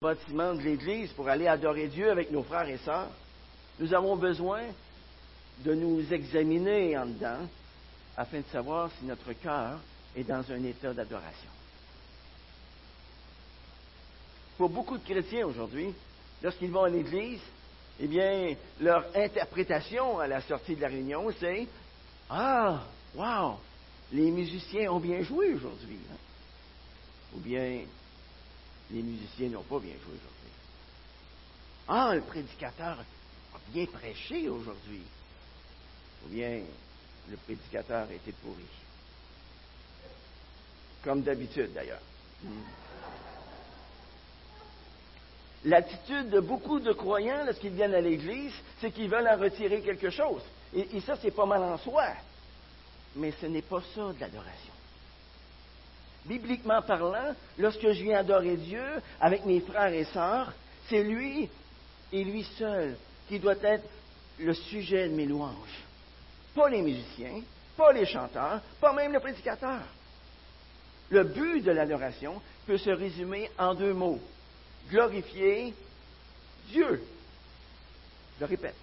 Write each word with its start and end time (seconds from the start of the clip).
bâtiment 0.00 0.54
de 0.54 0.60
l'Église 0.60 1.10
pour 1.14 1.28
aller 1.28 1.48
adorer 1.48 1.88
Dieu 1.88 2.08
avec 2.08 2.30
nos 2.30 2.44
frères 2.44 2.68
et 2.68 2.78
sœurs, 2.78 3.10
nous 3.80 3.92
avons 3.92 4.14
besoin 4.14 4.62
de 5.64 5.74
nous 5.74 6.12
examiner 6.12 6.96
en 6.96 7.06
dedans 7.06 7.40
afin 8.16 8.38
de 8.38 8.46
savoir 8.52 8.92
si 8.92 9.06
notre 9.06 9.32
cœur 9.32 9.80
est 10.14 10.22
dans 10.22 10.48
un 10.52 10.62
état 10.62 10.94
d'adoration. 10.94 11.50
Pour 14.56 14.68
beaucoup 14.68 14.98
de 14.98 15.02
chrétiens 15.02 15.44
aujourd'hui, 15.44 15.92
lorsqu'ils 16.44 16.70
vont 16.70 16.84
à 16.84 16.90
l'Église, 16.90 17.42
eh 17.98 18.06
bien, 18.06 18.54
leur 18.80 19.04
interprétation 19.16 20.20
à 20.20 20.28
la 20.28 20.40
sortie 20.42 20.76
de 20.76 20.80
la 20.80 20.88
réunion, 20.88 21.28
c'est 21.40 21.66
Ah, 22.30 22.84
wow, 23.16 23.58
les 24.12 24.30
musiciens 24.30 24.92
ont 24.92 25.00
bien 25.00 25.22
joué 25.22 25.54
aujourd'hui. 25.54 25.98
Hein? 26.08 26.16
Ou 27.34 27.40
bien, 27.40 27.80
les 28.90 29.02
musiciens 29.02 29.48
n'ont 29.50 29.62
pas 29.62 29.78
bien 29.78 29.94
joué 29.94 30.14
aujourd'hui. 30.14 30.38
Ah, 31.88 32.14
le 32.14 32.22
prédicateur 32.22 32.98
a 33.54 33.58
bien 33.72 33.86
prêché 33.86 34.48
aujourd'hui. 34.48 35.02
Ou 36.24 36.28
bien, 36.28 36.62
le 37.30 37.36
prédicateur 37.36 38.10
été 38.10 38.32
pourri. 38.32 38.64
Comme 41.04 41.22
d'habitude, 41.22 41.72
d'ailleurs. 41.72 42.00
Hmm. 42.42 42.62
L'attitude 45.64 46.30
de 46.30 46.40
beaucoup 46.40 46.80
de 46.80 46.92
croyants 46.92 47.44
lorsqu'ils 47.44 47.72
viennent 47.72 47.94
à 47.94 48.00
l'Église, 48.00 48.54
c'est 48.80 48.92
qu'ils 48.92 49.10
veulent 49.10 49.28
en 49.28 49.38
retirer 49.38 49.82
quelque 49.82 50.10
chose. 50.10 50.42
Et, 50.74 50.96
et 50.96 51.00
ça, 51.00 51.16
c'est 51.20 51.30
pas 51.30 51.46
mal 51.46 51.62
en 51.62 51.78
soi. 51.78 52.06
Mais 53.16 53.32
ce 53.40 53.46
n'est 53.46 53.62
pas 53.62 53.82
ça 53.94 54.12
de 54.12 54.20
l'adoration. 54.20 54.67
Bibliquement 56.28 56.82
parlant, 56.82 57.34
lorsque 57.58 57.80
je 57.80 58.02
viens 58.02 58.18
adorer 58.18 58.56
Dieu 58.56 58.84
avec 59.18 59.46
mes 59.46 59.60
frères 59.60 59.92
et 59.94 60.04
sœurs, 60.04 60.52
c'est 60.88 61.02
lui 61.02 61.48
et 62.12 62.22
lui 62.22 62.44
seul 62.58 62.96
qui 63.28 63.38
doit 63.38 63.62
être 63.62 63.88
le 64.38 64.52
sujet 64.52 65.08
de 65.08 65.14
mes 65.14 65.24
louanges. 65.24 65.84
Pas 66.54 66.68
les 66.68 66.82
musiciens, 66.82 67.40
pas 67.76 67.92
les 67.92 68.04
chanteurs, 68.04 68.60
pas 68.78 68.92
même 68.92 69.12
le 69.12 69.20
prédicateur. 69.20 69.80
Le 71.08 71.24
but 71.24 71.62
de 71.62 71.70
l'adoration 71.70 72.42
peut 72.66 72.76
se 72.76 72.90
résumer 72.90 73.50
en 73.58 73.74
deux 73.74 73.94
mots. 73.94 74.20
Glorifier 74.90 75.72
Dieu. 76.68 77.02
Je 78.36 78.40
le 78.40 78.46
répète. 78.46 78.76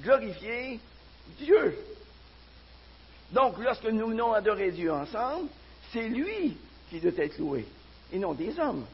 Glorifier 0.00 0.80
Dieu. 1.38 1.78
Donc, 3.32 3.58
lorsque 3.58 3.84
nous 3.84 4.08
venons 4.08 4.32
adorer 4.32 4.70
Dieu 4.70 4.90
ensemble, 4.90 5.48
c'est 5.92 6.08
lui 6.08 6.56
qui 6.90 7.00
doit 7.00 7.12
être 7.16 7.38
loué, 7.38 7.66
et 8.12 8.18
non 8.18 8.34
des 8.34 8.58
hommes. 8.58 8.86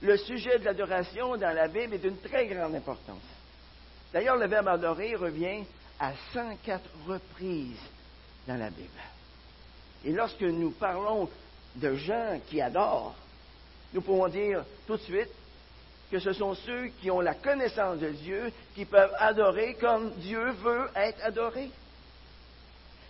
Le 0.00 0.16
sujet 0.16 0.58
de 0.58 0.64
l'adoration 0.64 1.36
dans 1.36 1.54
la 1.54 1.68
Bible 1.68 1.94
est 1.94 1.98
d'une 1.98 2.18
très 2.18 2.46
grande 2.46 2.74
importance. 2.74 3.22
D'ailleurs, 4.12 4.36
le 4.36 4.46
verbe 4.46 4.68
adorer 4.68 5.14
revient 5.14 5.64
à 5.98 6.12
104 6.32 6.82
reprises 7.06 7.78
dans 8.46 8.56
la 8.56 8.70
Bible. 8.70 8.88
Et 10.04 10.12
lorsque 10.12 10.42
nous 10.42 10.72
parlons 10.72 11.28
de 11.76 11.94
gens 11.94 12.40
qui 12.48 12.60
adorent, 12.60 13.14
nous 13.94 14.02
pouvons 14.02 14.28
dire 14.28 14.64
tout 14.86 14.96
de 14.96 15.02
suite 15.02 15.30
que 16.10 16.18
ce 16.18 16.32
sont 16.32 16.54
ceux 16.54 16.88
qui 17.00 17.10
ont 17.10 17.20
la 17.20 17.34
connaissance 17.34 17.98
de 18.00 18.10
Dieu 18.10 18.52
qui 18.74 18.84
peuvent 18.84 19.14
adorer 19.18 19.74
comme 19.74 20.10
Dieu 20.16 20.50
veut 20.62 20.88
être 20.96 21.24
adoré. 21.24 21.70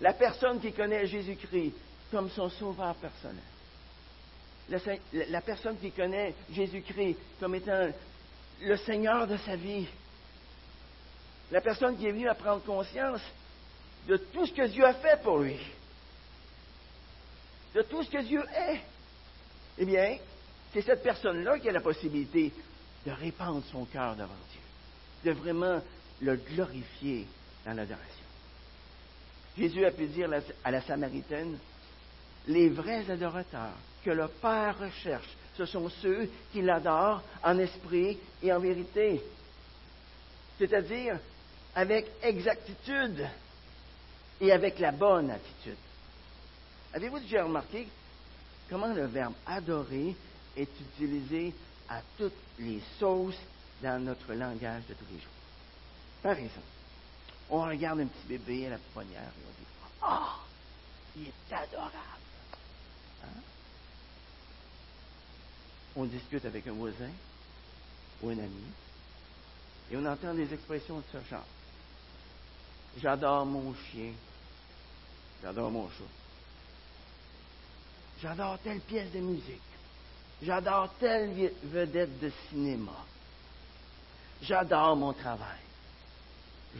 La 0.01 0.13
personne 0.13 0.61
qui 0.61 0.73
connaît 0.73 1.07
Jésus-Christ 1.07 1.75
comme 2.11 2.31
son 2.31 2.51
sauveur 2.51 2.95
personnel 2.97 3.43
la 5.13 5.41
personne 5.41 5.79
qui 5.79 5.91
connaît 5.91 6.35
Jésus-Christ 6.51 7.17
comme 7.41 7.55
étant 7.55 7.91
le 8.63 8.77
Seigneur 8.79 9.27
de 9.27 9.37
sa 9.39 9.57
vie, 9.57 9.87
la 11.51 11.61
personne 11.61 11.97
qui 11.97 12.07
est 12.07 12.13
venue 12.13 12.29
à 12.29 12.35
prendre 12.35 12.63
conscience 12.63 13.21
de 14.09 14.17
tout 14.17 14.47
ce 14.47 14.53
que 14.53 14.67
Dieu 14.69 14.85
a 14.85 14.95
fait 14.95 15.21
pour 15.23 15.39
lui, 15.39 15.59
de 17.75 17.83
tout 17.83 18.03
ce 18.03 18.11
que 18.11 18.23
Dieu 18.23 18.43
est, 18.55 18.81
eh 19.79 19.85
bien, 19.85 20.19
c'est 20.73 20.83
cette 20.83 21.03
personne-là 21.03 21.59
qui 21.59 21.69
a 21.69 21.73
la 21.73 21.81
possibilité 21.81 22.53
de 23.07 23.11
répandre 23.11 23.63
son 23.71 23.85
cœur 23.85 24.15
devant 24.15 24.29
Dieu, 24.53 25.33
de 25.33 25.39
vraiment 25.39 25.81
le 26.21 26.37
glorifier 26.37 27.27
dans 27.65 27.73
l'adoration. 27.73 28.07
Jésus 29.57 29.85
a 29.85 29.91
pu 29.91 30.07
dire 30.07 30.31
à 30.65 30.71
la 30.71 30.81
Samaritaine, 30.83 31.59
les 32.49 32.69
vrais 32.69 33.11
adorateurs 33.11 33.77
que 34.05 34.11
le 34.11 34.29
Père 34.29 34.79
recherche. 34.79 35.29
Ce 35.57 35.67
sont 35.67 35.89
ceux 36.01 36.31
qui 36.53 36.63
l'adorent 36.63 37.23
en 37.43 37.59
esprit 37.59 38.19
et 38.43 38.53
en 38.53 38.59
vérité. 38.59 39.23
C'est-à-dire 40.59 41.19
avec 41.75 42.07
exactitude 42.23 43.27
et 44.41 44.53
avec 44.53 44.79
la 44.79 44.93
bonne 44.93 45.31
attitude. 45.31 45.77
Avez-vous 46.95 47.21
déjà 47.21 47.45
remarqué 47.45 47.89
comment 48.69 48.93
le 48.93 49.07
verbe 49.07 49.35
adorer 49.47 50.15
est 50.57 50.81
utilisé 50.81 51.55
à 51.89 52.01
toutes 52.19 52.33
les 52.59 52.81
sauces 52.99 53.41
dans 53.83 54.03
notre 54.03 54.33
langage 54.35 54.83
de 54.89 54.95
tous 54.95 55.07
les 55.13 55.21
jours? 55.21 55.33
Par 56.23 56.33
exemple, 56.33 56.67
on 57.51 57.63
regarde 57.63 58.01
un 58.01 58.07
petit 58.07 58.27
bébé 58.29 58.67
à 58.67 58.71
la 58.71 58.79
poignard 58.93 59.23
et 59.23 59.45
on 59.47 59.51
dit 59.51 59.69
Ah, 60.03 60.37
il 61.17 61.29
est 61.29 61.55
adorable. 61.55 62.22
On 65.97 66.05
discute 66.05 66.45
avec 66.45 66.67
un 66.67 66.73
voisin 66.73 67.11
ou 68.23 68.31
un 68.31 68.39
ami 68.39 68.65
et 69.91 69.97
on 69.97 70.07
entend 70.07 70.33
des 70.35 70.53
expressions 70.53 70.99
de 70.99 71.05
ce 71.13 71.29
genre. 71.29 71.45
J'adore 72.99 73.45
mon 73.45 73.75
chien. 73.75 74.13
J'adore 75.43 75.71
mon 75.71 75.89
chat. 75.89 76.05
J'adore 78.23 78.59
telle 78.61 78.81
pièce 78.81 79.11
de 79.13 79.19
musique. 79.19 79.61
J'adore 80.43 80.89
telle 80.99 81.53
vedette 81.65 82.19
de 82.21 82.33
cinéma. 82.49 83.05
J'adore 84.43 84.97
mon 84.97 85.13
travail. 85.13 85.61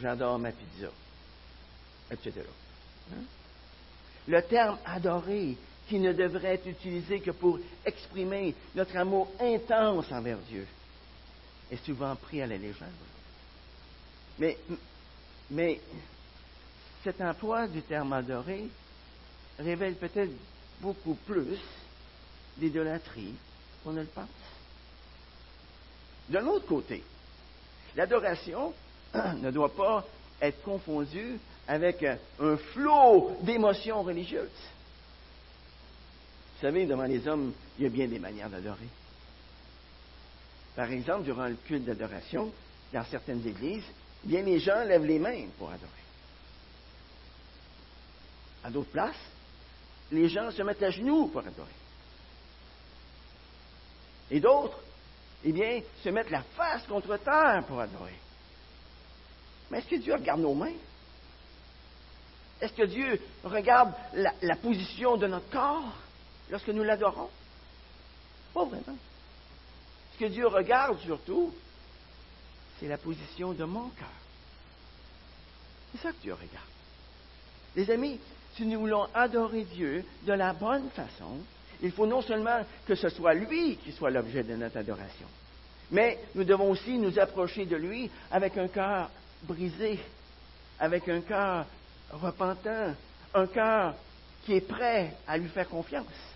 J'adore 0.01 0.39
ma 0.39 0.51
pizza. 0.51 0.89
Etc. 2.09 2.31
Hein? 3.11 3.23
Le 4.27 4.41
terme 4.43 4.77
adorer 4.85 5.57
qui 5.87 5.99
ne 5.99 6.13
devrait 6.13 6.55
être 6.55 6.67
utilisé 6.67 7.19
que 7.19 7.31
pour 7.31 7.59
exprimer 7.85 8.55
notre 8.75 8.95
amour 8.97 9.31
intense 9.39 10.11
envers 10.11 10.37
Dieu, 10.49 10.65
est 11.71 11.85
souvent 11.85 12.15
pris 12.15 12.41
à 12.41 12.47
la 12.47 12.57
légère. 12.57 12.87
Mais, 14.39 14.57
mais 15.49 15.79
cet 17.03 17.21
emploi 17.21 17.67
du 17.67 17.81
terme 17.81 18.13
adoré 18.13 18.67
révèle 19.59 19.95
peut-être 19.95 20.31
beaucoup 20.81 21.15
plus 21.25 21.59
d'idolâtrie 22.57 23.33
qu'on 23.83 23.93
ne 23.93 24.01
le 24.01 24.07
pense. 24.07 24.27
De 26.29 26.39
l'autre 26.39 26.65
côté, 26.65 27.03
l'adoration 27.95 28.73
ne 29.13 29.51
doit 29.51 29.73
pas 29.73 30.05
être 30.41 30.61
confondue 30.63 31.39
avec 31.67 32.03
un 32.03 32.57
flot 32.57 33.37
d'émotions 33.41 34.03
religieuses. 34.03 34.49
Vous 36.63 36.69
savez, 36.69 36.85
devant 36.85 37.03
les 37.03 37.27
hommes, 37.27 37.51
il 37.77 37.83
y 37.83 37.87
a 37.87 37.89
bien 37.89 38.07
des 38.07 38.19
manières 38.19 38.49
d'adorer. 38.49 38.87
Par 40.77 40.89
exemple, 40.89 41.25
durant 41.25 41.47
le 41.47 41.55
culte 41.55 41.83
d'adoration, 41.83 42.53
dans 42.93 43.03
certaines 43.03 43.45
églises, 43.45 43.83
bien 44.23 44.43
les 44.43 44.59
gens 44.59 44.81
lèvent 44.85 45.03
les 45.03 45.19
mains 45.19 45.47
pour 45.59 45.69
adorer. 45.69 45.91
À 48.63 48.69
d'autres 48.69 48.91
places, 48.91 49.25
les 50.09 50.29
gens 50.29 50.51
se 50.51 50.61
mettent 50.61 50.83
à 50.83 50.89
genoux 50.89 51.27
pour 51.27 51.41
adorer. 51.41 51.67
Et 54.31 54.39
d'autres, 54.39 54.79
eh 55.43 55.51
bien, 55.51 55.81
se 56.01 56.07
mettent 56.07 56.31
la 56.31 56.43
face 56.43 56.87
contre 56.87 57.17
terre 57.17 57.65
pour 57.67 57.81
adorer. 57.81 58.15
Mais 59.69 59.79
est-ce 59.79 59.89
que 59.89 59.95
Dieu 59.97 60.13
regarde 60.13 60.39
nos 60.39 60.53
mains? 60.53 60.77
Est-ce 62.61 62.71
que 62.71 62.85
Dieu 62.85 63.21
regarde 63.43 63.93
la, 64.13 64.31
la 64.41 64.55
position 64.55 65.17
de 65.17 65.27
notre 65.27 65.49
corps? 65.49 66.02
Lorsque 66.53 66.69
nous 66.69 66.83
l'adorons? 66.83 67.31
Pas 68.53 68.63
vraiment. 68.63 68.97
Ce 70.13 70.19
que 70.19 70.25
Dieu 70.25 70.45
regarde 70.45 70.99
surtout, 70.99 71.51
c'est 72.79 72.87
la 72.87 72.99
position 72.99 73.53
de 73.53 73.63
mon 73.63 73.89
cœur. 73.89 74.07
C'est 75.91 76.01
ça 76.03 76.11
que 76.11 76.21
Dieu 76.21 76.33
regarde. 76.33 76.67
Les 77.75 77.89
amis, 77.89 78.19
si 78.55 78.67
nous 78.67 78.81
voulons 78.81 79.07
adorer 79.15 79.63
Dieu 79.63 80.05
de 80.27 80.33
la 80.33 80.53
bonne 80.53 80.91
façon, 80.91 81.39
il 81.81 81.91
faut 81.91 82.05
non 82.05 82.21
seulement 82.21 82.63
que 82.85 82.93
ce 82.93 83.09
soit 83.09 83.33
lui 83.33 83.77
qui 83.77 83.91
soit 83.91 84.11
l'objet 84.11 84.43
de 84.43 84.55
notre 84.55 84.77
adoration, 84.77 85.27
mais 85.89 86.19
nous 86.35 86.43
devons 86.43 86.69
aussi 86.69 86.99
nous 86.99 87.17
approcher 87.17 87.65
de 87.65 87.75
lui 87.75 88.11
avec 88.29 88.55
un 88.59 88.67
cœur 88.67 89.09
brisé, 89.41 89.99
avec 90.79 91.09
un 91.09 91.21
cœur 91.21 91.65
repentant, 92.11 92.93
un 93.33 93.47
cœur 93.47 93.95
qui 94.45 94.53
est 94.53 94.67
prêt 94.67 95.15
à 95.25 95.39
lui 95.39 95.49
faire 95.49 95.67
confiance 95.67 96.32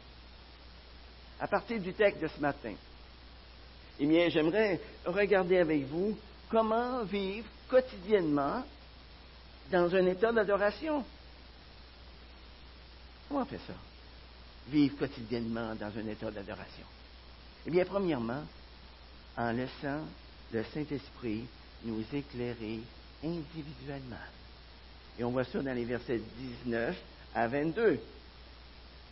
à 1.39 1.47
partir 1.47 1.79
du 1.79 1.93
texte 1.93 2.21
de 2.21 2.27
ce 2.27 2.39
matin. 2.39 2.73
eh 3.99 4.05
bien, 4.05 4.29
j'aimerais 4.29 4.79
regarder 5.05 5.57
avec 5.57 5.85
vous 5.85 6.17
comment 6.49 7.03
vivre 7.03 7.47
quotidiennement 7.67 8.63
dans 9.71 9.93
un 9.93 10.05
état 10.05 10.31
d'adoration. 10.31 11.03
Comment 13.27 13.41
on 13.41 13.45
fait 13.45 13.59
ça? 13.67 13.73
Vivre 14.69 14.97
quotidiennement 14.97 15.75
dans 15.75 15.97
un 15.97 16.07
état 16.07 16.31
d'adoration. 16.31 16.85
Eh 17.65 17.71
bien, 17.71 17.85
premièrement, 17.85 18.43
en 19.35 19.51
laissant 19.51 20.01
le 20.51 20.63
Saint-Esprit 20.73 21.45
nous 21.83 22.03
éclairer 22.13 22.79
individuellement. 23.23 24.15
Et 25.19 25.23
on 25.23 25.31
voit 25.31 25.43
ça 25.43 25.61
dans 25.61 25.73
les 25.73 25.85
versets 25.85 26.21
19 26.65 26.95
à 27.35 27.47
22. 27.47 27.99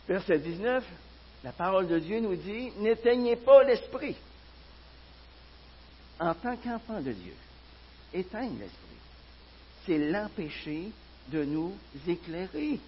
Verset 0.08 0.38
19, 0.38 0.84
la 1.44 1.52
parole 1.52 1.88
de 1.88 1.98
Dieu 1.98 2.20
nous 2.20 2.36
dit, 2.36 2.72
n'éteignez 2.78 3.36
pas 3.36 3.62
l'esprit. 3.62 4.16
En 6.18 6.34
tant 6.34 6.56
qu'enfant 6.56 7.00
de 7.00 7.12
Dieu, 7.12 7.34
éteigne 8.14 8.58
l'esprit. 8.58 8.96
C'est 9.84 9.98
l'empêcher 9.98 10.90
de 11.28 11.44
nous 11.44 11.72
éclairer. 12.06 12.80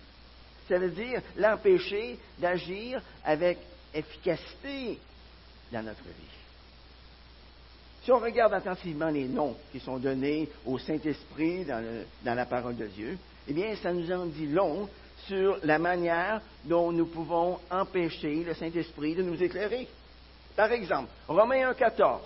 Ça 0.69 0.79
veut 0.79 0.91
dire 0.91 1.23
l'empêcher 1.37 2.19
d'agir 2.39 3.01
avec 3.25 3.59
efficacité 3.95 4.99
dans 5.73 5.83
notre 5.83 6.05
vie. 6.05 6.39
Si 8.03 8.13
on 8.13 8.19
regarde 8.19 8.55
attentivement 8.55 9.09
les 9.09 9.29
noms 9.29 9.57
qui 9.71 9.81
sont 9.81 9.99
donnés 9.99 10.49
au 10.65 10.79
Saint-Esprit 10.79 11.65
dans, 11.65 12.05
dans, 12.25 12.35
la 12.35 12.47
parole 12.47 12.77
de 12.77 12.87
Dieu, 12.87 13.19
eh 13.47 13.53
bien, 13.53 13.75
ça 13.77 13.93
nous 13.93 14.11
en 14.11 14.27
dit 14.27 14.47
long 14.47 14.89
sur 15.29 15.59
la 15.63 15.79
manière 15.79 16.41
dont 16.65 16.91
nous 16.91 17.07
pouvons 17.07 17.61
empêcher 17.71 18.43
le 18.43 18.55
Saint-Esprit 18.55 19.15
de 19.15 19.23
nous 19.23 19.41
éclairer. 19.41 19.87
Par 20.57 20.73
exemple, 20.73 21.11
Romains 21.29 21.73
1,14. 21.73 22.21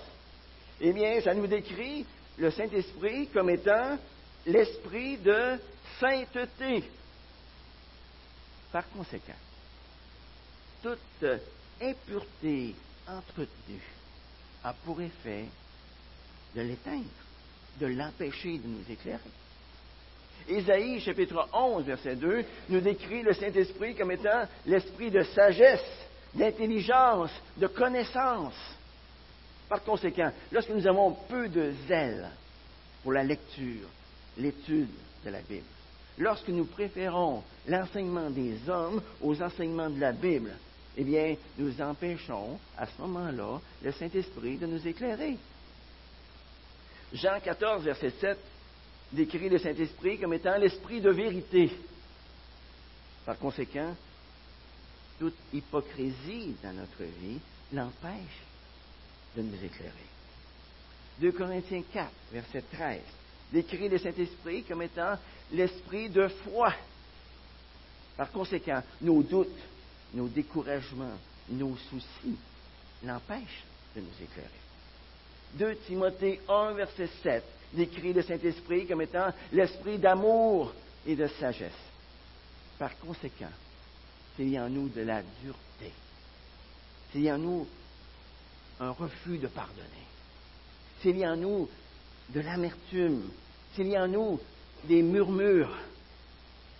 Eh 0.80 0.92
bien, 0.92 1.20
ça 1.20 1.34
nous 1.34 1.46
décrit 1.46 2.06
le 2.38 2.50
Saint-Esprit 2.50 3.28
comme 3.28 3.50
étant 3.50 3.98
l'esprit 4.46 5.18
de 5.18 5.58
sainteté. 6.00 6.84
Par 8.70 8.88
conséquent, 8.90 9.32
toute 10.82 11.26
impureté 11.80 12.74
entretenue 13.06 13.82
a 14.64 14.72
pour 14.72 15.00
effet 15.00 15.44
de 16.54 16.62
l'éteindre, 16.62 17.04
de 17.80 17.86
l'empêcher 17.86 18.58
de 18.58 18.66
nous 18.66 18.90
éclairer. 18.90 19.20
Ésaïe, 20.48 21.00
chapitre 21.00 21.48
11, 21.52 21.84
verset 21.84 22.16
2, 22.16 22.44
nous 22.68 22.80
décrit 22.80 23.22
le 23.22 23.32
Saint-Esprit 23.32 23.94
comme 23.94 24.10
étant 24.10 24.44
l'esprit 24.66 25.10
de 25.10 25.22
sagesse, 25.22 25.84
d'intelligence, 26.34 27.30
de 27.56 27.66
connaissance. 27.66 28.54
Par 29.68 29.82
conséquent, 29.82 30.30
lorsque 30.50 30.70
nous 30.70 30.86
avons 30.86 31.12
peu 31.28 31.48
de 31.48 31.72
zèle 31.88 32.28
pour 33.02 33.12
la 33.12 33.24
lecture, 33.24 33.88
l'étude 34.36 34.90
de 35.24 35.30
la 35.30 35.40
Bible, 35.40 35.64
lorsque 36.18 36.48
nous 36.48 36.66
préférons 36.66 37.42
l'enseignement 37.66 38.30
des 38.30 38.68
hommes 38.68 39.02
aux 39.20 39.40
enseignements 39.40 39.90
de 39.90 40.00
la 40.00 40.12
Bible, 40.12 40.52
eh 40.96 41.04
bien, 41.04 41.36
nous 41.56 41.80
empêchons 41.80 42.58
à 42.76 42.86
ce 42.86 43.00
moment-là 43.00 43.60
le 43.82 43.92
Saint-Esprit 43.92 44.58
de 44.58 44.66
nous 44.66 44.86
éclairer. 44.86 45.38
Jean 47.14 47.40
14, 47.42 47.84
verset 47.84 48.10
7, 48.20 48.38
décrit 49.12 49.48
le 49.48 49.58
Saint-Esprit 49.58 50.18
comme 50.18 50.34
étant 50.34 50.56
l'esprit 50.56 51.00
de 51.00 51.10
vérité. 51.10 51.70
Par 53.24 53.38
conséquent, 53.38 53.94
toute 55.18 55.36
hypocrisie 55.52 56.56
dans 56.62 56.72
notre 56.72 57.02
vie 57.02 57.38
l'empêche 57.72 58.42
de 59.36 59.42
nous 59.42 59.64
éclairer. 59.64 59.92
2 61.20 61.32
Corinthiens 61.32 61.82
4, 61.92 62.10
verset 62.32 62.64
13, 62.72 63.00
décrit 63.52 63.88
le 63.88 63.98
Saint-Esprit 63.98 64.64
comme 64.64 64.82
étant 64.82 65.16
l'esprit 65.52 66.08
de 66.08 66.28
foi. 66.28 66.74
Par 68.16 68.30
conséquent, 68.30 68.82
nos 69.00 69.22
doutes, 69.22 69.48
nos 70.14 70.28
découragements, 70.28 71.18
nos 71.50 71.76
soucis 71.76 72.36
l'empêchent 73.04 73.64
de 73.94 74.00
nous 74.00 74.24
éclairer. 74.24 74.61
2 75.54 75.76
Timothée 75.86 76.40
1, 76.48 76.72
verset 76.72 77.08
7, 77.22 77.44
décrit 77.74 78.12
le 78.12 78.22
Saint-Esprit 78.22 78.86
comme 78.86 79.02
étant 79.02 79.32
l'esprit 79.52 79.98
d'amour 79.98 80.72
et 81.06 81.16
de 81.16 81.26
sagesse. 81.26 81.72
Par 82.78 82.96
conséquent, 82.98 83.50
s'il 84.36 84.48
y 84.48 84.56
a 84.56 84.64
en 84.64 84.70
nous 84.70 84.88
de 84.88 85.02
la 85.02 85.22
dureté, 85.42 85.92
s'il 87.10 87.22
y 87.22 87.28
a 87.28 87.34
en 87.34 87.38
nous 87.38 87.66
un 88.80 88.90
refus 88.90 89.38
de 89.38 89.46
pardonner, 89.46 89.86
s'il 91.00 91.18
y 91.18 91.24
a 91.24 91.32
en 91.32 91.36
nous 91.36 91.68
de 92.30 92.40
l'amertume, 92.40 93.30
s'il 93.74 93.88
y 93.88 93.96
a 93.96 94.04
en 94.04 94.08
nous 94.08 94.40
des 94.84 95.02
murmures, 95.02 95.76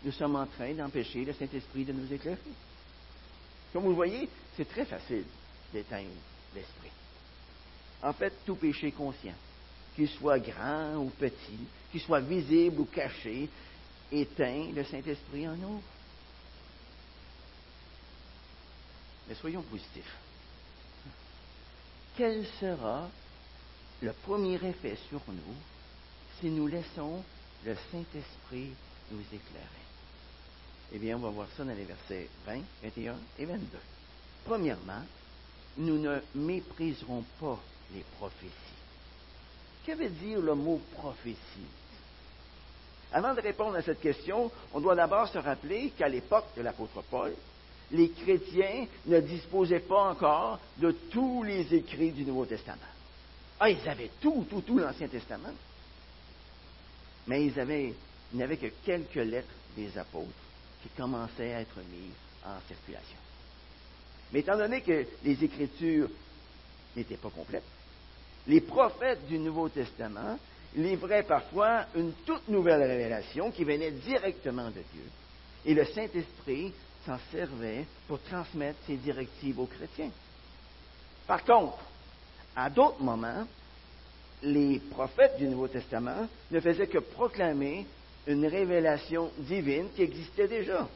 nous 0.05 0.13
sommes 0.13 0.37
en 0.37 0.47
train 0.47 0.73
d'empêcher 0.73 1.25
le 1.25 1.33
Saint-Esprit 1.33 1.85
de 1.85 1.93
nous 1.93 2.13
éclairer. 2.13 2.39
Comme 3.73 3.85
vous 3.85 3.91
le 3.91 3.97
voyez, 3.97 4.29
c'est 4.57 4.69
très 4.69 4.85
facile 4.85 5.25
d'éteindre 5.73 6.09
l'Esprit. 6.55 6.91
En 8.03 8.13
fait, 8.13 8.33
tout 8.45 8.57
péché 8.57 8.91
conscient, 8.91 9.35
qu'il 9.95 10.09
soit 10.09 10.41
grand 10.41 10.97
ou 10.97 11.11
petit, 11.11 11.59
qu'il 11.91 12.01
soit 12.01 12.21
visible 12.21 12.81
ou 12.81 12.85
caché, 12.85 13.49
éteint 14.11 14.71
le 14.75 14.85
Saint-Esprit 14.85 15.49
en 15.49 15.57
nous. 15.57 15.83
Mais 19.29 19.35
soyons 19.35 19.63
positifs. 19.63 20.17
Quel 22.17 22.47
sera 22.61 23.09
le 24.03 24.13
premier 24.13 24.57
effet 24.57 24.99
sur 25.09 25.21
nous 25.29 25.55
si 26.41 26.51
nous 26.51 26.67
laissons 26.67 27.23
le 27.65 27.75
Saint-Esprit 27.91 28.71
nous 29.11 29.23
éclairer? 29.33 29.83
Eh 30.93 30.99
bien, 30.99 31.17
on 31.17 31.21
va 31.21 31.31
voir 31.31 31.49
ça 31.57 31.65
dans 31.65 31.73
les 31.73 31.85
versets 31.85 32.29
20, 32.47 32.61
21 32.83 33.17
et 33.39 33.47
22. 33.47 33.79
Premièrement, 34.45 35.03
nous 35.79 35.99
ne 35.99 36.19
mépriserons 36.35 37.25
pas 37.41 37.59
les 37.95 38.05
prophéties. 38.19 38.51
Que 39.87 39.93
veut 39.93 40.11
dire 40.11 40.41
le 40.41 40.55
mot 40.55 40.81
prophétie? 40.95 41.37
Avant 43.13 43.35
de 43.35 43.41
répondre 43.41 43.77
à 43.77 43.83
cette 43.83 44.01
question, 44.01 44.51
on 44.73 44.81
doit 44.81 44.95
d'abord 44.95 45.29
se 45.29 45.39
rappeler 45.39 45.93
qu'à 45.97 46.09
l'époque 46.09 46.47
de 46.57 46.63
l'apôtre 46.63 47.03
Paul, 47.11 47.35
les 47.91 48.11
chrétiens 48.11 48.87
ne 49.07 49.21
disposaient 49.21 49.81
pas 49.81 50.11
encore 50.11 50.59
de 50.79 50.93
tous 51.11 51.43
les 51.43 51.75
écrits 51.75 52.13
du 52.13 52.25
Nouveau 52.25 52.47
Testament. 52.47 52.79
Ah, 53.61 53.69
ils 53.69 53.87
avaient 53.87 54.11
tout, 54.21 54.47
tout, 54.49 54.63
tout 54.63 54.79
l'Ancien 54.79 55.09
Testament. 55.09 55.53
Mais 57.27 57.45
ils, 57.45 57.61
avaient, 57.61 57.95
ils 58.33 58.39
n'avaient 58.39 58.57
que 58.57 58.73
quelques 58.85 59.15
lettres 59.15 59.55
des 59.77 59.97
apôtres 59.99 60.29
qui 60.83 60.89
commençaient 60.97 61.55
à 61.55 61.61
être 61.61 61.77
mises 61.91 62.15
en 62.45 62.59
circulation. 62.67 63.19
Mais 64.33 64.41
étant 64.41 64.57
donné 64.57 64.81
que 64.81 65.07
les 65.23 65.45
Écritures 65.45 66.09
n'étaient 66.97 67.17
pas 67.17 67.31
complètes, 67.31 67.63
les 68.47 68.61
prophètes 68.61 69.27
du 69.27 69.39
Nouveau 69.39 69.69
Testament 69.69 70.39
livraient 70.77 71.23
parfois 71.23 71.87
une 71.95 72.13
toute 72.27 72.49
nouvelle 72.49 72.83
révélation 72.83 73.51
qui 73.51 73.65
venait 73.65 73.91
directement 73.91 74.69
de 74.69 74.83
Dieu. 74.93 75.05
Et 75.65 75.75
le 75.75 75.85
Saint-Esprit 75.85 76.73
s'en 77.07 77.19
servait 77.31 77.85
pour 78.09 78.21
transmettre 78.23 78.79
ses 78.87 78.97
directives 78.97 79.59
aux 79.59 79.67
chrétiens. 79.67 80.11
Par 81.27 81.45
contre, 81.45 81.79
à 82.57 82.69
d'autres 82.69 83.03
moments, 83.03 83.47
les 84.43 84.81
prophètes 84.91 85.39
du 85.39 85.47
Nouveau 85.47 85.69
Testament 85.69 86.29
ne 86.51 86.61
faisaient 86.61 86.89
que 86.89 86.99
proclamer 86.99 87.87
une 88.27 88.47
révélation 88.47 89.31
divine 89.39 89.89
qui 89.95 90.03
existait 90.03 90.49
déjà. 90.49 90.89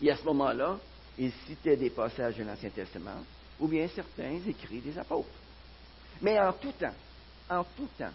Et 0.00 0.10
à 0.10 0.16
ce 0.16 0.24
moment-là, 0.24 0.78
ils 1.18 1.32
citaient 1.46 1.76
des 1.76 1.90
passages 1.90 2.36
de 2.36 2.44
l'Ancien 2.44 2.70
Testament 2.70 3.22
ou 3.60 3.68
bien 3.68 3.86
certains 3.94 4.40
écrits 4.48 4.80
des 4.80 4.98
apôtres. 4.98 5.28
Mais 6.22 6.38
en 6.38 6.52
tout 6.52 6.72
temps, 6.72 6.94
en 7.50 7.64
tout 7.64 7.88
temps, 7.98 8.12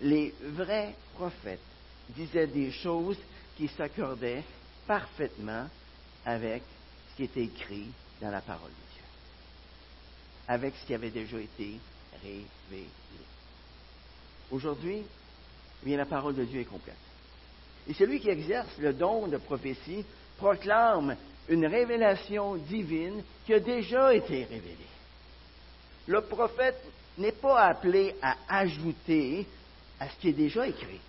les 0.00 0.34
vrais 0.40 0.94
prophètes 1.14 1.60
disaient 2.08 2.46
des 2.46 2.70
choses 2.72 3.18
qui 3.56 3.68
s'accordaient 3.68 4.42
parfaitement 4.86 5.68
avec 6.24 6.62
ce 7.10 7.16
qui 7.16 7.24
était 7.24 7.44
écrit 7.44 7.88
dans 8.20 8.30
la 8.30 8.40
parole 8.40 8.70
de 8.70 8.94
Dieu, 8.94 9.04
avec 10.48 10.74
ce 10.76 10.86
qui 10.86 10.94
avait 10.94 11.10
déjà 11.10 11.38
été 11.38 11.78
révélé. 12.22 12.88
Aujourd'hui, 14.50 15.02
eh 15.02 15.86
bien, 15.86 15.96
la 15.96 16.06
parole 16.06 16.34
de 16.34 16.44
Dieu 16.44 16.60
est 16.60 16.64
complète. 16.64 16.96
Et 17.86 17.94
celui 17.94 18.20
qui 18.20 18.30
exerce 18.30 18.78
le 18.78 18.94
don 18.94 19.26
de 19.26 19.36
prophétie 19.36 20.04
proclame 20.38 21.16
une 21.48 21.66
révélation 21.66 22.56
divine 22.56 23.22
qui 23.44 23.52
a 23.52 23.60
déjà 23.60 24.14
été 24.14 24.44
révélée. 24.44 24.78
Le 26.06 26.22
prophète 26.22 26.82
n'est 27.18 27.32
pas 27.32 27.68
appelé 27.68 28.14
à 28.20 28.36
ajouter 28.48 29.46
à 30.00 30.08
ce 30.08 30.16
qui 30.16 30.28
est 30.28 30.32
déjà 30.32 30.66
écrit. 30.66 31.00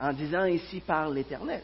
En 0.00 0.12
disant 0.12 0.44
ici 0.44 0.80
par 0.80 1.10
l'Éternel. 1.10 1.62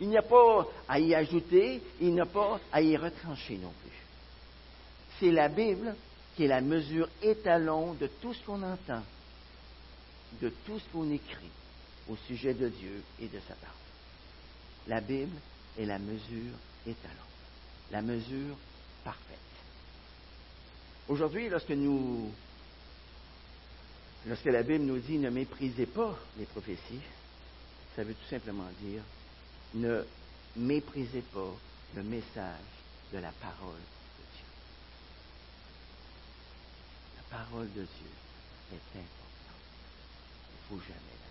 Il 0.00 0.08
n'y 0.08 0.16
a 0.16 0.22
pas 0.22 0.66
à 0.88 0.98
y 0.98 1.14
ajouter, 1.14 1.80
il 2.00 2.14
n'y 2.14 2.20
a 2.20 2.26
pas 2.26 2.60
à 2.72 2.82
y 2.82 2.96
retrancher 2.96 3.56
non 3.58 3.72
plus. 3.82 3.92
C'est 5.18 5.30
la 5.30 5.48
Bible 5.48 5.94
qui 6.34 6.44
est 6.44 6.48
la 6.48 6.60
mesure 6.60 7.08
étalon 7.22 7.94
de 7.94 8.08
tout 8.20 8.34
ce 8.34 8.44
qu'on 8.44 8.62
entend, 8.62 9.02
de 10.42 10.52
tout 10.66 10.78
ce 10.78 10.88
qu'on 10.92 11.10
écrit 11.12 11.50
au 12.08 12.16
sujet 12.26 12.54
de 12.54 12.68
Dieu 12.68 13.02
et 13.20 13.28
de 13.28 13.38
sa 13.46 13.54
parole. 13.54 13.76
La 14.88 15.00
Bible 15.00 15.36
est 15.78 15.86
la 15.86 15.98
mesure 15.98 16.54
étalon, 16.86 17.14
la 17.90 18.02
mesure 18.02 18.56
parfaite. 19.04 19.38
Aujourd'hui, 21.08 21.48
lorsque 21.48 21.70
nous 21.70 22.30
lorsque 24.26 24.46
la 24.46 24.62
Bible 24.62 24.84
nous 24.84 24.98
dit 24.98 25.18
ne 25.18 25.28
méprisez 25.28 25.86
pas 25.86 26.16
les 26.38 26.46
prophéties, 26.46 27.02
ça 27.94 28.04
veut 28.04 28.14
tout 28.14 28.28
simplement 28.30 28.68
dire 28.80 29.02
ne 29.74 30.02
méprisez 30.56 31.22
pas 31.32 31.54
le 31.94 32.02
message 32.02 32.58
de 33.12 33.18
la 33.18 33.32
parole 33.32 33.74
de 33.74 34.24
Dieu. 34.34 34.46
La 37.16 37.38
parole 37.38 37.68
de 37.68 37.82
Dieu 37.82 38.12
est 38.72 38.98
importante. 38.98 39.10
Il 40.50 40.76
ne 40.76 40.80
faut 40.80 40.86
jamais 40.86 40.98
la 40.98 41.24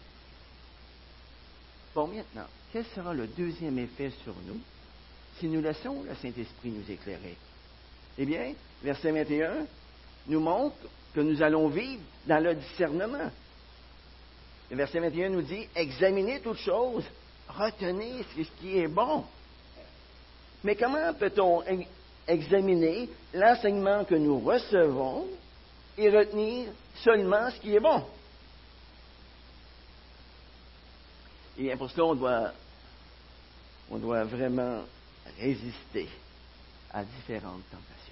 Bon, 1.96 2.08
maintenant, 2.08 2.48
quel 2.72 2.86
sera 2.86 3.14
le 3.14 3.28
deuxième 3.28 3.78
effet 3.80 4.12
sur 4.24 4.34
nous? 4.48 4.60
Si 5.40 5.48
nous 5.48 5.62
laissons 5.62 6.04
le 6.04 6.16
Saint-Esprit 6.16 6.70
nous 6.70 6.92
éclairer? 6.92 7.38
Eh 8.18 8.26
bien, 8.26 8.54
verset 8.84 9.12
21 9.12 9.66
nous 10.28 10.40
montre 10.40 10.76
que 11.14 11.22
nous 11.22 11.42
allons 11.42 11.68
vivre 11.68 12.02
dans 12.26 12.42
le 12.44 12.56
discernement. 12.56 13.32
Le 14.70 14.78
verset 14.78 15.00
21 15.00 15.30
nous 15.30 15.42
dit, 15.42 15.68
examinez 15.76 16.40
toutes 16.40 16.60
choses, 16.60 17.06
retenez 17.48 18.24
ce 18.36 18.42
qui 18.60 18.78
est 18.80 18.88
bon. 18.88 19.26
Mais 20.64 20.76
comment 20.76 21.14
peut-on 21.14 21.64
examiner 22.28 23.10
l'enseignement 23.34 24.06
que 24.06 24.16
nous 24.16 24.40
recevons 24.40 25.28
et 25.98 26.10
retenir 26.10 26.70
seulement 26.96 27.50
ce 27.52 27.60
qui 27.60 27.76
est 27.76 27.80
bon? 27.80 28.04
Et 31.58 31.64
bien 31.64 31.78
pour 31.78 31.92
cela, 31.92 32.06
on 32.06 32.16
doit, 32.16 32.52
on 33.92 33.98
doit 33.98 34.24
vraiment 34.24 34.82
résister 35.40 36.10
à 36.92 37.04
différentes 37.04 37.70
tentations. 37.70 38.03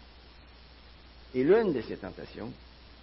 Et 1.34 1.44
l'une 1.44 1.74
de 1.74 1.82
ces 1.82 1.98
tentations, 1.98 2.52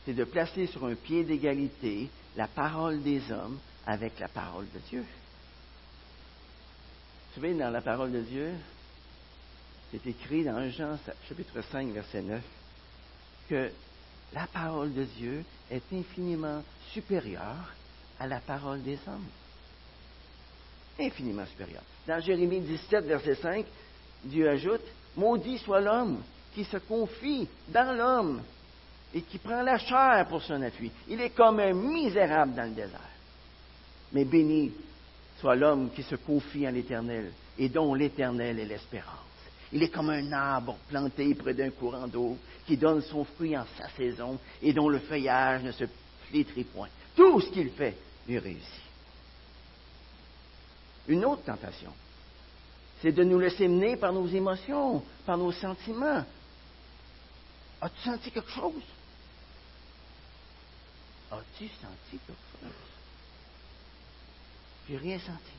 c'est 0.04 0.14
de 0.14 0.24
placer 0.24 0.66
sur 0.66 0.84
un 0.84 0.94
pied 0.94 1.24
d'égalité 1.24 2.08
la 2.36 2.46
parole 2.46 3.02
des 3.02 3.20
hommes 3.32 3.58
avec 3.86 4.18
la 4.18 4.28
parole 4.28 4.66
de 4.74 4.78
Dieu. 4.90 5.04
Vous 7.28 7.42
savez, 7.42 7.54
dans 7.54 7.70
la 7.70 7.80
parole 7.80 8.12
de 8.12 8.20
Dieu, 8.20 8.52
c'est 9.90 10.06
écrit 10.06 10.44
dans 10.44 10.68
Jean 10.70 10.98
chapitre 11.28 11.62
5, 11.72 11.88
verset 11.92 12.22
9, 12.22 12.42
que 13.48 13.70
la 14.34 14.46
parole 14.46 14.92
de 14.92 15.04
Dieu 15.04 15.44
est 15.70 15.92
infiniment 15.92 16.62
supérieure 16.92 17.72
à 18.20 18.26
la 18.26 18.40
parole 18.40 18.82
des 18.82 18.98
hommes. 19.06 19.26
Infiniment 20.98 21.46
supérieure. 21.46 21.82
Dans 22.06 22.20
Jérémie 22.20 22.60
17, 22.60 23.04
verset 23.06 23.36
5, 23.36 23.66
Dieu 24.24 24.48
ajoute, 24.48 24.84
Maudit 25.16 25.58
soit 25.58 25.80
l'homme 25.80 26.22
qui 26.54 26.64
se 26.64 26.78
confie 26.78 27.48
dans 27.68 27.96
l'homme 27.96 28.42
et 29.14 29.22
qui 29.22 29.38
prend 29.38 29.62
la 29.62 29.78
chair 29.78 30.26
pour 30.28 30.42
son 30.42 30.60
appui. 30.62 30.90
Il 31.08 31.20
est 31.20 31.30
comme 31.30 31.60
un 31.60 31.72
misérable 31.72 32.54
dans 32.54 32.64
le 32.64 32.74
désert. 32.74 33.00
Mais 34.12 34.24
béni 34.24 34.72
soit 35.40 35.56
l'homme 35.56 35.90
qui 35.94 36.02
se 36.02 36.16
confie 36.16 36.66
en 36.66 36.70
l'Éternel 36.70 37.32
et 37.58 37.68
dont 37.68 37.94
l'Éternel 37.94 38.58
est 38.58 38.64
l'espérance. 38.64 39.18
Il 39.72 39.82
est 39.82 39.88
comme 39.88 40.10
un 40.10 40.32
arbre 40.32 40.76
planté 40.88 41.34
près 41.34 41.54
d'un 41.54 41.70
courant 41.70 42.08
d'eau 42.08 42.36
qui 42.66 42.76
donne 42.76 43.02
son 43.02 43.24
fruit 43.24 43.56
en 43.56 43.66
sa 43.76 43.88
saison 43.90 44.38
et 44.62 44.72
dont 44.72 44.88
le 44.88 44.98
feuillage 44.98 45.62
ne 45.62 45.72
se 45.72 45.84
flétrit 46.28 46.64
point. 46.64 46.88
Tout 47.14 47.40
ce 47.40 47.50
qu'il 47.50 47.70
fait 47.70 47.96
lui 48.26 48.38
réussit. 48.38 48.82
Une 51.08 51.24
autre 51.24 51.42
tentation, 51.42 51.92
c'est 53.00 53.12
de 53.12 53.24
nous 53.24 53.38
laisser 53.38 53.68
mener 53.68 53.96
par 53.96 54.12
nos 54.12 54.26
émotions, 54.26 55.02
par 55.24 55.38
nos 55.38 55.52
sentiments. 55.52 56.24
As-tu 57.80 58.00
senti 58.02 58.30
quelque 58.30 58.50
chose? 58.50 58.82
As-tu 61.30 61.68
senti 61.68 62.18
quelque 62.26 62.32
chose? 62.60 62.72
J'ai 64.88 64.96
rien 64.96 65.18
senti. 65.18 65.52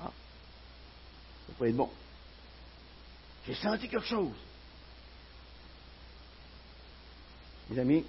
Ah, 0.00 0.12
ça 1.46 1.52
peut 1.58 1.68
être 1.68 1.76
bon. 1.76 1.90
J'ai 3.46 3.54
senti 3.54 3.88
quelque 3.88 4.06
chose. 4.06 4.36
Mes 7.70 7.78
amis, 7.78 8.04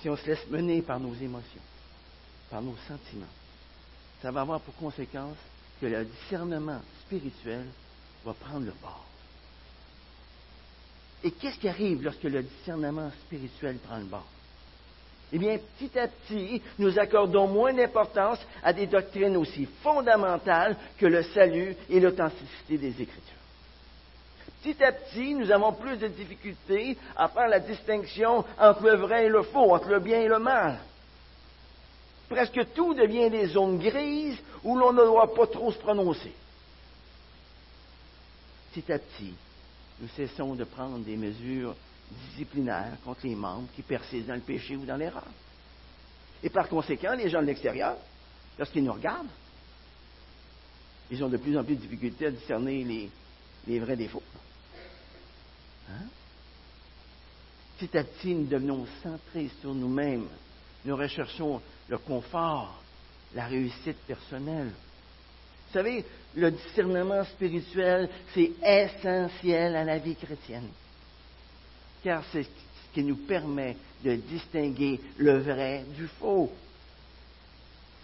si 0.00 0.08
on 0.08 0.16
se 0.16 0.26
laisse 0.26 0.46
mener 0.48 0.82
par 0.82 1.00
nos 1.00 1.14
émotions, 1.14 1.62
par 2.50 2.62
nos 2.62 2.76
sentiments, 2.86 3.26
ça 4.22 4.30
va 4.30 4.42
avoir 4.42 4.60
pour 4.60 4.74
conséquence 4.76 5.36
que 5.80 5.86
le 5.86 6.04
discernement 6.04 6.80
spirituel 7.02 7.66
va 8.24 8.34
prendre 8.34 8.66
le 8.66 8.72
bord. 8.72 9.04
Et 11.26 11.32
qu'est-ce 11.32 11.58
qui 11.58 11.68
arrive 11.68 12.04
lorsque 12.04 12.22
le 12.22 12.40
discernement 12.40 13.10
spirituel 13.24 13.78
prend 13.78 13.98
le 13.98 14.04
bord? 14.04 14.28
Eh 15.32 15.38
bien, 15.38 15.58
petit 15.76 15.98
à 15.98 16.06
petit, 16.06 16.62
nous 16.78 16.96
accordons 17.00 17.48
moins 17.48 17.72
d'importance 17.72 18.38
à 18.62 18.72
des 18.72 18.86
doctrines 18.86 19.36
aussi 19.36 19.66
fondamentales 19.82 20.76
que 20.96 21.06
le 21.06 21.24
salut 21.24 21.74
et 21.90 21.98
l'authenticité 21.98 22.78
des 22.78 23.02
Écritures. 23.02 23.42
Petit 24.62 24.80
à 24.84 24.92
petit, 24.92 25.34
nous 25.34 25.50
avons 25.50 25.72
plus 25.72 25.96
de 25.96 26.06
difficultés 26.06 26.96
à 27.16 27.26
faire 27.26 27.48
la 27.48 27.58
distinction 27.58 28.44
entre 28.56 28.84
le 28.84 28.94
vrai 28.94 29.24
et 29.26 29.28
le 29.28 29.42
faux, 29.42 29.74
entre 29.74 29.88
le 29.88 29.98
bien 29.98 30.20
et 30.20 30.28
le 30.28 30.38
mal. 30.38 30.78
Presque 32.28 32.72
tout 32.72 32.94
devient 32.94 33.30
des 33.30 33.48
zones 33.48 33.80
grises 33.80 34.38
où 34.62 34.76
l'on 34.76 34.92
ne 34.92 35.02
doit 35.02 35.34
pas 35.34 35.48
trop 35.48 35.72
se 35.72 35.78
prononcer. 35.78 36.32
Petit 38.72 38.92
à 38.92 39.00
petit, 39.00 39.34
nous 40.00 40.08
cessons 40.08 40.54
de 40.54 40.64
prendre 40.64 40.98
des 40.98 41.16
mesures 41.16 41.74
disciplinaires 42.10 42.96
contre 43.04 43.26
les 43.26 43.34
membres 43.34 43.68
qui 43.74 43.82
persistent 43.82 44.28
dans 44.28 44.34
le 44.34 44.40
péché 44.40 44.76
ou 44.76 44.84
dans 44.84 44.96
l'erreur. 44.96 45.26
Et 46.42 46.50
par 46.50 46.68
conséquent, 46.68 47.14
les 47.14 47.30
gens 47.30 47.40
de 47.40 47.46
l'extérieur, 47.46 47.96
lorsqu'ils 48.58 48.84
nous 48.84 48.92
regardent, 48.92 49.30
ils 51.10 51.22
ont 51.22 51.28
de 51.28 51.36
plus 51.36 51.56
en 51.56 51.64
plus 51.64 51.76
de 51.76 51.80
difficultés 51.80 52.26
à 52.26 52.30
discerner 52.30 53.10
les, 53.66 53.78
vrais 53.78 53.96
défauts. 53.96 54.22
Hein? 55.90 56.06
Petit 57.78 57.96
à 57.96 58.04
petit, 58.04 58.34
nous 58.34 58.46
devenons 58.46 58.86
centrés 59.02 59.50
sur 59.60 59.74
nous-mêmes. 59.74 60.28
Nous 60.84 60.96
recherchons 60.96 61.60
le 61.88 61.98
confort, 61.98 62.82
la 63.34 63.46
réussite 63.46 63.98
personnelle. 64.06 64.72
Vous 65.76 65.82
savez, 65.82 66.06
le 66.34 66.52
discernement 66.52 67.22
spirituel, 67.24 68.08
c'est 68.32 68.50
essentiel 68.64 69.76
à 69.76 69.84
la 69.84 69.98
vie 69.98 70.16
chrétienne. 70.16 70.70
Car 72.02 72.24
c'est 72.32 72.44
ce 72.44 72.94
qui 72.94 73.04
nous 73.04 73.16
permet 73.16 73.76
de 74.02 74.14
distinguer 74.14 74.98
le 75.18 75.36
vrai 75.40 75.84
du 75.94 76.06
faux. 76.18 76.50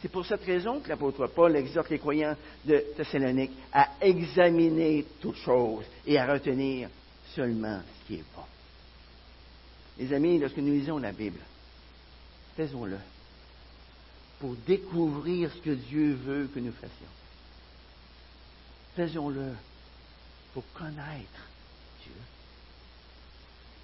C'est 0.03 0.11
pour 0.11 0.27
cette 0.27 0.45
raison 0.45 0.81
que 0.81 0.89
l'apôtre 0.91 1.27
Paul 1.29 1.57
exhorte 1.57 1.89
les 1.89 1.99
croyants 1.99 2.37
de 2.67 2.77
Thessalonique 2.95 3.53
à 3.73 3.89
examiner 4.03 5.07
toutes 5.19 5.39
choses 5.39 5.87
et 6.07 6.19
à 6.19 6.31
retenir 6.31 6.91
seulement 7.35 7.81
ce 7.81 8.07
qui 8.07 8.15
est 8.17 8.25
bon. 8.37 8.43
Les 9.99 10.13
amis, 10.13 10.39
lorsque 10.39 10.59
nous 10.59 10.75
lisons 10.75 10.99
la 10.99 11.13
Bible, 11.13 11.41
faisons-le 12.55 12.99
pour 14.41 14.57
découvrir 14.67 15.51
ce 15.55 15.63
que 15.63 15.71
Dieu 15.71 16.19
veut 16.23 16.51
que 16.55 16.61
nous 16.61 16.73
fassions. 16.73 17.22
Faisons-le 18.97 19.55
pour 20.53 20.65
connaître 20.75 21.47
Dieu. 22.03 22.13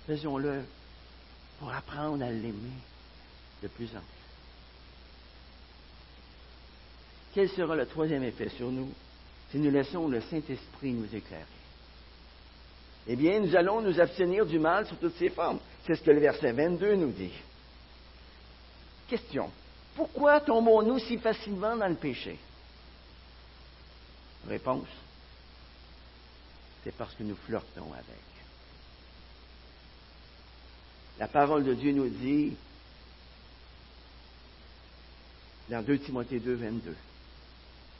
Faisons-le 0.06 0.64
pour 1.58 1.72
apprendre 1.72 2.22
à 2.22 2.30
l'aimer 2.30 2.78
de 3.62 3.68
plus 3.68 3.88
en 3.96 4.00
plus. 4.00 4.18
Quel 7.34 7.48
sera 7.50 7.74
le 7.76 7.86
troisième 7.86 8.22
effet 8.24 8.48
sur 8.50 8.70
nous 8.70 8.92
si 9.50 9.58
nous 9.58 9.70
laissons 9.70 10.08
le 10.08 10.20
Saint-Esprit 10.20 10.92
nous 10.92 11.14
éclairer? 11.14 11.44
Eh 13.06 13.16
bien, 13.16 13.40
nous 13.40 13.56
allons 13.56 13.80
nous 13.80 13.98
abstenir 13.98 14.44
du 14.44 14.58
mal 14.58 14.86
sous 14.86 14.96
toutes 14.96 15.16
ses 15.16 15.30
formes. 15.30 15.60
C'est 15.86 15.94
ce 15.94 16.02
que 16.02 16.10
le 16.10 16.20
verset 16.20 16.52
22 16.52 16.94
nous 16.96 17.12
dit. 17.12 17.32
Question. 19.08 19.50
Pourquoi 19.96 20.40
tombons-nous 20.40 20.98
si 20.98 21.16
facilement 21.16 21.74
dans 21.74 21.88
le 21.88 21.94
péché? 21.94 22.38
Réponse, 24.48 24.88
c'est 26.82 26.96
parce 26.96 27.14
que 27.14 27.22
nous 27.22 27.36
flirtons 27.36 27.92
avec. 27.92 28.16
La 31.18 31.28
parole 31.28 31.64
de 31.64 31.74
Dieu 31.74 31.92
nous 31.92 32.08
dit, 32.08 32.56
dans 35.68 35.82
2 35.82 35.98
Timothée 35.98 36.40
2, 36.40 36.54
22, 36.54 36.96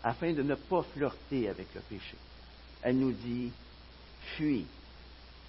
afin 0.02 0.32
de 0.32 0.42
ne 0.42 0.54
pas 0.54 0.82
flirter 0.94 1.50
avec 1.50 1.66
le 1.74 1.82
péché, 1.82 2.16
elle 2.82 2.98
nous 2.98 3.12
dit, 3.12 3.52
fuis 4.36 4.66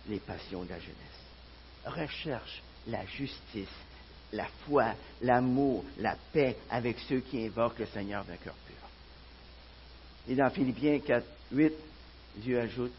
les 0.10 0.20
passions 0.20 0.64
de 0.64 0.70
la 0.70 0.80
jeunesse. 0.80 0.96
recherche 1.86 2.62
la 2.88 3.06
justice, 3.06 3.68
la 4.34 4.48
foi, 4.66 4.96
l'amour, 5.22 5.86
la 5.98 6.18
paix 6.34 6.58
avec 6.70 7.00
ceux 7.08 7.22
qui 7.22 7.46
invoquent 7.46 7.80
le 7.80 7.86
Seigneur 7.86 8.26
d'un 8.26 8.36
cœur. 8.36 8.56
Et 10.30 10.36
dans 10.36 10.50
Philippiens 10.52 11.00
4, 11.00 11.26
8, 11.52 11.74
Dieu 12.38 12.60
ajoute 12.60 12.94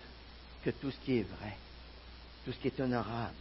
que 0.64 0.70
tout 0.70 0.90
ce 0.90 0.96
qui 1.04 1.18
est 1.18 1.22
vrai, 1.22 1.56
tout 2.44 2.50
ce 2.50 2.58
qui 2.58 2.66
est 2.66 2.80
honorable, 2.80 3.34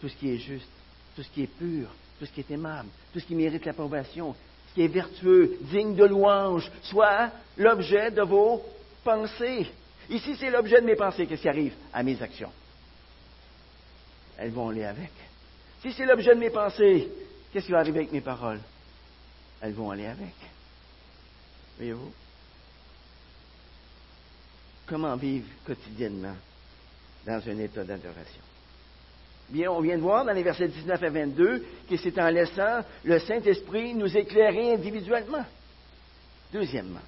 tout 0.00 0.08
ce 0.08 0.16
qui 0.16 0.30
est 0.32 0.38
juste, 0.38 0.68
tout 1.14 1.22
ce 1.22 1.28
qui 1.28 1.44
est 1.44 1.46
pur, 1.46 1.88
tout 2.18 2.26
ce 2.26 2.32
qui 2.32 2.40
est 2.40 2.50
aimable, 2.50 2.88
tout 3.12 3.20
ce 3.20 3.24
qui 3.24 3.36
mérite 3.36 3.64
l'approbation, 3.64 4.34
ce 4.68 4.74
qui 4.74 4.82
est 4.82 4.88
vertueux, 4.88 5.58
digne 5.62 5.94
de 5.94 6.04
louange, 6.04 6.68
soit 6.82 7.30
l'objet 7.56 8.10
de 8.10 8.22
vos 8.22 8.64
pensées. 9.04 9.70
Ici, 10.08 10.34
c'est 10.36 10.50
l'objet 10.50 10.80
de 10.80 10.86
mes 10.86 10.96
pensées. 10.96 11.26
Qu'est-ce 11.26 11.42
qui 11.42 11.48
arrive? 11.48 11.74
À 11.92 12.02
mes 12.02 12.20
actions? 12.20 12.50
Elles 14.36 14.50
vont 14.50 14.70
aller 14.70 14.84
avec. 14.84 15.12
Si 15.82 15.92
c'est 15.92 16.04
l'objet 16.04 16.34
de 16.34 16.40
mes 16.40 16.50
pensées, 16.50 17.08
qu'est-ce 17.52 17.66
qui 17.66 17.72
va 17.72 17.78
arriver 17.78 18.00
avec 18.00 18.12
mes 18.12 18.20
paroles? 18.20 18.60
Elles 19.60 19.72
vont 19.72 19.90
aller 19.92 20.06
avec. 20.06 20.34
Voyez-vous? 21.76 22.12
Comment 24.90 25.14
vivre 25.14 25.46
quotidiennement 25.64 26.34
dans 27.24 27.40
un 27.48 27.58
état 27.60 27.84
d'adoration? 27.84 28.42
Bien, 29.48 29.70
on 29.70 29.80
vient 29.80 29.96
de 29.96 30.02
voir 30.02 30.24
dans 30.24 30.32
les 30.32 30.42
versets 30.42 30.66
19 30.66 31.00
à 31.00 31.10
22 31.10 31.64
que 31.88 31.96
c'est 31.96 32.18
en 32.18 32.28
laissant 32.28 32.80
le 33.04 33.20
Saint-Esprit 33.20 33.94
nous 33.94 34.16
éclairer 34.16 34.74
individuellement. 34.74 35.44
Deuxièmement, 36.52 36.98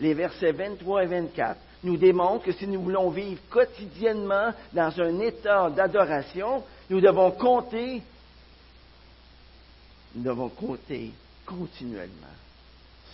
les 0.00 0.14
versets 0.14 0.52
23 0.52 1.04
et 1.04 1.06
24 1.06 1.60
nous 1.84 1.98
démontrent 1.98 2.46
que 2.46 2.52
si 2.52 2.66
nous 2.66 2.80
voulons 2.80 3.10
vivre 3.10 3.42
quotidiennement 3.50 4.54
dans 4.72 4.98
un 4.98 5.20
état 5.20 5.68
d'adoration, 5.68 6.64
nous 6.88 7.02
devons 7.02 7.32
compter, 7.32 8.00
nous 10.14 10.22
devons 10.22 10.48
compter 10.48 11.12
continuellement 11.44 12.36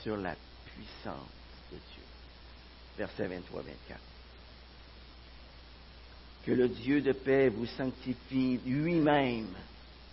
sur 0.05 0.17
la 0.17 0.37
puissance. 0.67 1.38
Versets 2.99 3.29
23 3.29 3.63
24 3.63 4.01
que 6.49 6.55
le 6.55 6.69
Dieu 6.69 7.03
de 7.03 7.13
paix 7.13 7.51
vous 7.51 7.67
sanctifie 7.67 8.59
lui-même 8.65 9.55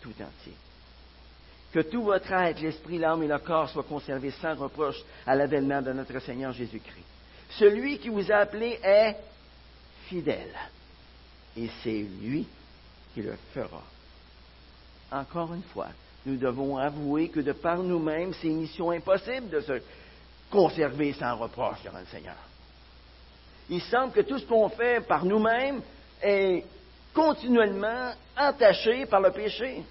tout 0.01 0.09
entier. 0.09 0.53
Que 1.71 1.79
tout 1.79 2.03
votre 2.03 2.29
être, 2.29 2.59
l'esprit, 2.59 2.97
l'âme 2.97 3.23
et 3.23 3.27
le 3.27 3.39
corps 3.39 3.69
soient 3.69 3.83
conservés 3.83 4.31
sans 4.41 4.53
reproche 4.55 5.01
à 5.25 5.33
l'avènement 5.33 5.81
de 5.81 5.93
notre 5.93 6.19
Seigneur 6.19 6.51
Jésus-Christ. 6.51 7.05
Celui 7.51 7.99
qui 7.99 8.09
vous 8.09 8.29
a 8.33 8.39
appelé 8.39 8.77
est 8.83 9.15
fidèle. 10.07 10.53
Et 11.55 11.69
c'est 11.81 12.05
lui 12.21 12.45
qui 13.13 13.21
le 13.21 13.37
fera. 13.53 13.83
Encore 15.13 15.53
une 15.53 15.63
fois, 15.63 15.87
nous 16.25 16.35
devons 16.35 16.77
avouer 16.77 17.29
que 17.29 17.39
de 17.39 17.53
par 17.53 17.77
nous-mêmes, 17.77 18.33
c'est 18.41 18.47
une 18.47 18.59
mission 18.59 18.91
impossible 18.91 19.49
de 19.49 19.61
se 19.61 19.81
conserver 20.51 21.13
sans 21.13 21.37
reproche 21.37 21.81
devant 21.81 21.99
le 21.99 22.05
Seigneur. 22.07 22.35
Il 23.69 23.81
semble 23.81 24.13
que 24.13 24.21
tout 24.21 24.37
ce 24.37 24.45
qu'on 24.45 24.69
fait 24.69 25.05
par 25.05 25.25
nous-mêmes, 25.25 25.81
est 26.21 26.63
continuellement 27.13 28.13
entaché 28.37 29.05
par 29.05 29.21
le 29.21 29.31
péché. 29.31 29.83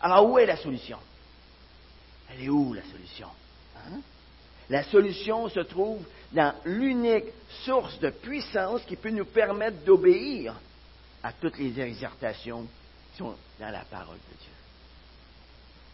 Alors 0.00 0.30
où 0.30 0.38
est 0.38 0.46
la 0.46 0.56
solution? 0.56 0.98
Elle 2.30 2.44
est 2.44 2.48
où 2.48 2.74
la 2.74 2.82
solution? 2.82 3.28
Hein? 3.76 4.00
La 4.68 4.82
solution 4.84 5.48
se 5.48 5.60
trouve 5.60 6.04
dans 6.32 6.54
l'unique 6.64 7.32
source 7.64 7.98
de 8.00 8.10
puissance 8.10 8.82
qui 8.82 8.96
peut 8.96 9.10
nous 9.10 9.24
permettre 9.24 9.84
d'obéir 9.84 10.54
à 11.22 11.32
toutes 11.32 11.58
les 11.58 11.80
exhortations 11.80 12.66
qui 13.12 13.18
sont 13.18 13.34
dans 13.60 13.70
la 13.70 13.84
parole 13.84 14.16
de 14.16 14.36
Dieu. 14.38 14.52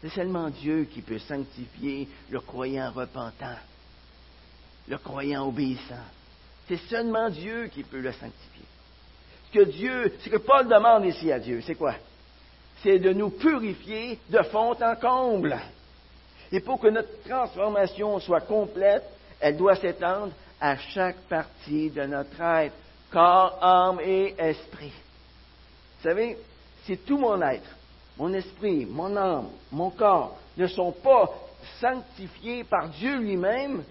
C'est 0.01 0.11
seulement 0.11 0.49
Dieu 0.49 0.85
qui 0.85 1.03
peut 1.03 1.19
sanctifier 1.19 2.09
le 2.31 2.41
croyant 2.41 2.91
repentant, 2.91 3.59
le 4.89 4.99
croyant 4.99 5.47
obéissant. 5.47 5.95
C'est 6.73 6.89
seulement 6.89 7.29
Dieu 7.29 7.67
qui 7.67 7.83
peut 7.83 8.01
le 8.01 8.13
sanctifier 8.13 8.65
que 9.53 9.65
Dieu, 9.65 10.17
ce 10.21 10.29
que 10.29 10.39
Paul 10.39 10.67
demande 10.67 11.05
ici 11.05 11.31
à 11.31 11.39
Dieu, 11.39 11.63
c'est 11.67 11.75
quoi? 11.75 11.95
C'est 12.83 12.99
de 12.99 13.13
nous 13.13 13.31
purifier 13.31 14.19
de 14.31 14.43
fond 14.45 14.75
en 14.83 14.97
comble. 14.97 15.59
Et 16.51 16.61
pour 16.61 16.81
que 16.81 16.89
notre 16.89 17.23
transformation 17.23 18.19
soit 18.19 18.41
complète, 18.41 19.05
elle 19.41 19.57
doit 19.57 19.77
s'étendre 19.77 20.33
à 20.61 20.77
chaque 20.77 21.21
partie 21.29 21.91
de 21.91 22.03
notre 22.05 22.41
être, 22.41 22.75
corps, 23.11 23.59
âme 23.63 24.01
et 24.01 24.35
esprit. 24.39 24.93
Vous 25.99 26.09
savez, 26.09 26.39
si 26.85 26.97
tout 26.99 27.19
mon 27.19 27.41
être, 27.43 27.69
mon 28.17 28.33
esprit, 28.33 28.87
mon 28.87 29.17
âme, 29.17 29.49
mon 29.71 29.91
corps 29.91 30.39
ne 30.57 30.67
sont 30.67 30.93
pas 30.93 31.31
sanctifiés 31.81 32.65
par 32.65 32.89
Dieu 32.89 33.19
lui-même, 33.19 33.85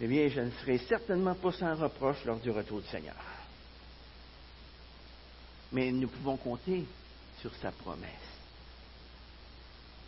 eh 0.00 0.06
bien, 0.06 0.28
je 0.28 0.40
ne 0.40 0.50
serai 0.50 0.78
certainement 0.78 1.34
pas 1.34 1.52
sans 1.52 1.74
reproche 1.74 2.24
lors 2.24 2.38
du 2.38 2.50
retour 2.50 2.80
du 2.80 2.88
Seigneur. 2.88 3.16
Mais 5.72 5.90
nous 5.90 6.08
pouvons 6.08 6.36
compter 6.36 6.84
sur 7.40 7.54
sa 7.56 7.72
promesse. 7.72 8.08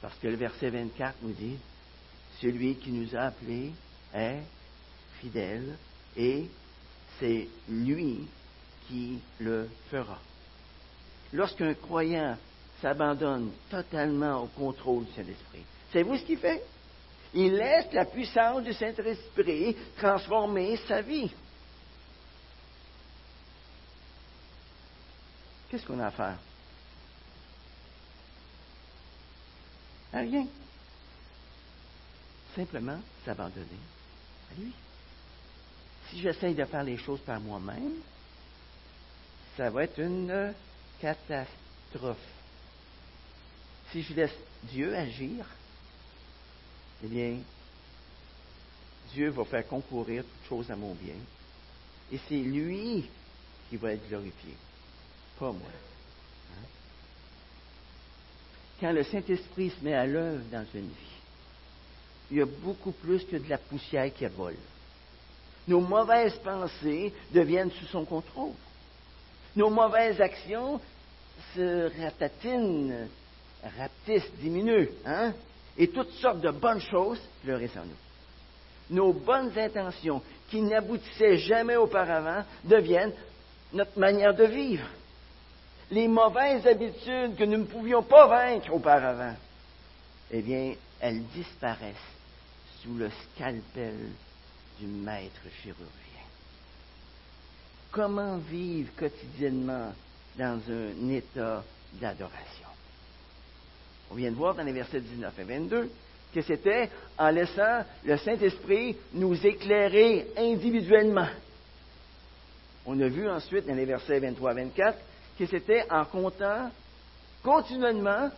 Parce 0.00 0.16
que 0.18 0.28
le 0.28 0.36
verset 0.36 0.70
24 0.70 1.16
nous 1.22 1.32
dit, 1.32 1.56
celui 2.40 2.76
qui 2.76 2.90
nous 2.92 3.14
a 3.16 3.22
appelés 3.22 3.72
est 4.14 4.40
fidèle 5.20 5.76
et 6.16 6.46
c'est 7.18 7.48
lui 7.68 8.26
qui 8.88 9.18
le 9.40 9.68
fera. 9.90 10.18
Lorsqu'un 11.32 11.74
croyant 11.74 12.36
s'abandonne 12.80 13.50
totalement 13.68 14.42
au 14.42 14.46
contrôle 14.46 15.04
du 15.04 15.12
Saint-Esprit, 15.12 15.64
savez-vous 15.92 16.16
ce 16.16 16.24
qu'il 16.24 16.38
fait? 16.38 16.62
Il 17.32 17.54
laisse 17.54 17.92
la 17.92 18.04
puissance 18.04 18.64
du 18.64 18.72
Saint-Esprit 18.72 19.76
transformer 19.96 20.76
sa 20.88 21.00
vie. 21.00 21.30
Qu'est-ce 25.68 25.86
qu'on 25.86 26.00
a 26.00 26.08
à 26.08 26.10
faire? 26.10 26.38
Rien. 30.12 30.46
Simplement 32.56 32.98
s'abandonner 33.24 33.64
à 34.50 34.60
lui. 34.60 34.72
Si 36.08 36.20
j'essaye 36.20 36.54
de 36.56 36.64
faire 36.64 36.82
les 36.82 36.96
choses 36.96 37.20
par 37.20 37.38
moi-même, 37.40 38.00
ça 39.56 39.70
va 39.70 39.84
être 39.84 40.00
une 40.00 40.52
catastrophe. 41.00 42.16
Si 43.92 44.02
je 44.02 44.14
laisse 44.14 44.34
Dieu 44.64 44.96
agir, 44.96 45.46
eh 47.04 47.06
bien, 47.06 47.36
Dieu 49.12 49.30
va 49.30 49.44
faire 49.44 49.66
concourir 49.66 50.22
toutes 50.22 50.48
choses 50.48 50.70
à 50.70 50.76
mon 50.76 50.94
bien. 50.94 51.14
Et 52.12 52.18
c'est 52.28 52.34
lui 52.34 53.08
qui 53.68 53.76
va 53.76 53.92
être 53.92 54.08
glorifié 54.08 54.54
pas 55.40 55.52
moi. 55.52 55.70
Hein? 56.52 56.66
Quand 58.78 58.92
le 58.92 59.02
Saint-Esprit 59.02 59.70
se 59.70 59.82
met 59.82 59.94
à 59.94 60.06
l'œuvre 60.06 60.44
dans 60.52 60.66
une 60.74 60.88
vie, 60.88 61.18
il 62.30 62.36
y 62.36 62.42
a 62.42 62.46
beaucoup 62.46 62.92
plus 62.92 63.24
que 63.24 63.36
de 63.36 63.48
la 63.48 63.58
poussière 63.58 64.12
qui 64.12 64.26
vole. 64.26 64.56
Nos 65.66 65.80
mauvaises 65.80 66.36
pensées 66.44 67.12
deviennent 67.32 67.70
sous 67.72 67.86
son 67.86 68.04
contrôle. 68.04 68.52
Nos 69.56 69.70
mauvaises 69.70 70.20
actions 70.20 70.80
se 71.54 71.90
ratatinent, 72.00 73.08
rapetissent, 73.78 74.30
diminuent, 74.40 74.90
hein? 75.04 75.32
Et 75.78 75.88
toutes 75.88 76.12
sortes 76.12 76.40
de 76.40 76.50
bonnes 76.50 76.80
choses 76.80 77.20
fleurissent 77.42 77.76
en 77.76 77.84
nous. 77.84 78.96
Nos 78.96 79.12
bonnes 79.12 79.56
intentions, 79.56 80.22
qui 80.50 80.62
n'aboutissaient 80.62 81.38
jamais 81.38 81.76
auparavant, 81.76 82.44
deviennent 82.64 83.14
notre 83.72 83.98
manière 83.98 84.34
de 84.34 84.44
vivre 84.44 84.86
les 85.90 86.08
mauvaises 86.08 86.66
habitudes 86.66 87.36
que 87.36 87.44
nous 87.44 87.58
ne 87.58 87.64
pouvions 87.64 88.02
pas 88.02 88.26
vaincre 88.26 88.72
auparavant, 88.72 89.34
eh 90.30 90.42
bien, 90.42 90.74
elles 91.00 91.24
disparaissent 91.34 91.96
sous 92.82 92.94
le 92.94 93.10
scalpel 93.10 93.96
du 94.78 94.86
maître 94.86 95.42
chirurgien. 95.62 95.86
Comment 97.90 98.36
vivre 98.38 98.92
quotidiennement 98.96 99.92
dans 100.38 100.60
un 100.70 101.08
état 101.08 101.64
d'adoration? 102.00 102.69
On 104.10 104.14
vient 104.14 104.30
de 104.30 104.36
voir 104.36 104.54
dans 104.54 104.62
les 104.62 104.72
versets 104.72 105.00
19 105.00 105.38
et 105.38 105.44
22 105.44 105.90
que 106.34 106.42
c'était 106.42 106.88
en 107.18 107.30
laissant 107.30 107.84
le 108.04 108.16
Saint-Esprit 108.16 108.96
nous 109.14 109.34
éclairer 109.46 110.28
individuellement. 110.36 111.28
On 112.86 113.00
a 113.00 113.08
vu 113.08 113.28
ensuite 113.28 113.66
dans 113.66 113.74
les 113.74 113.84
versets 113.84 114.20
23 114.20 114.52
et 114.52 114.64
24 114.64 114.98
que 115.38 115.46
c'était 115.46 115.86
en 115.90 116.04
comptant 116.04 116.70
continuellement 117.42 118.30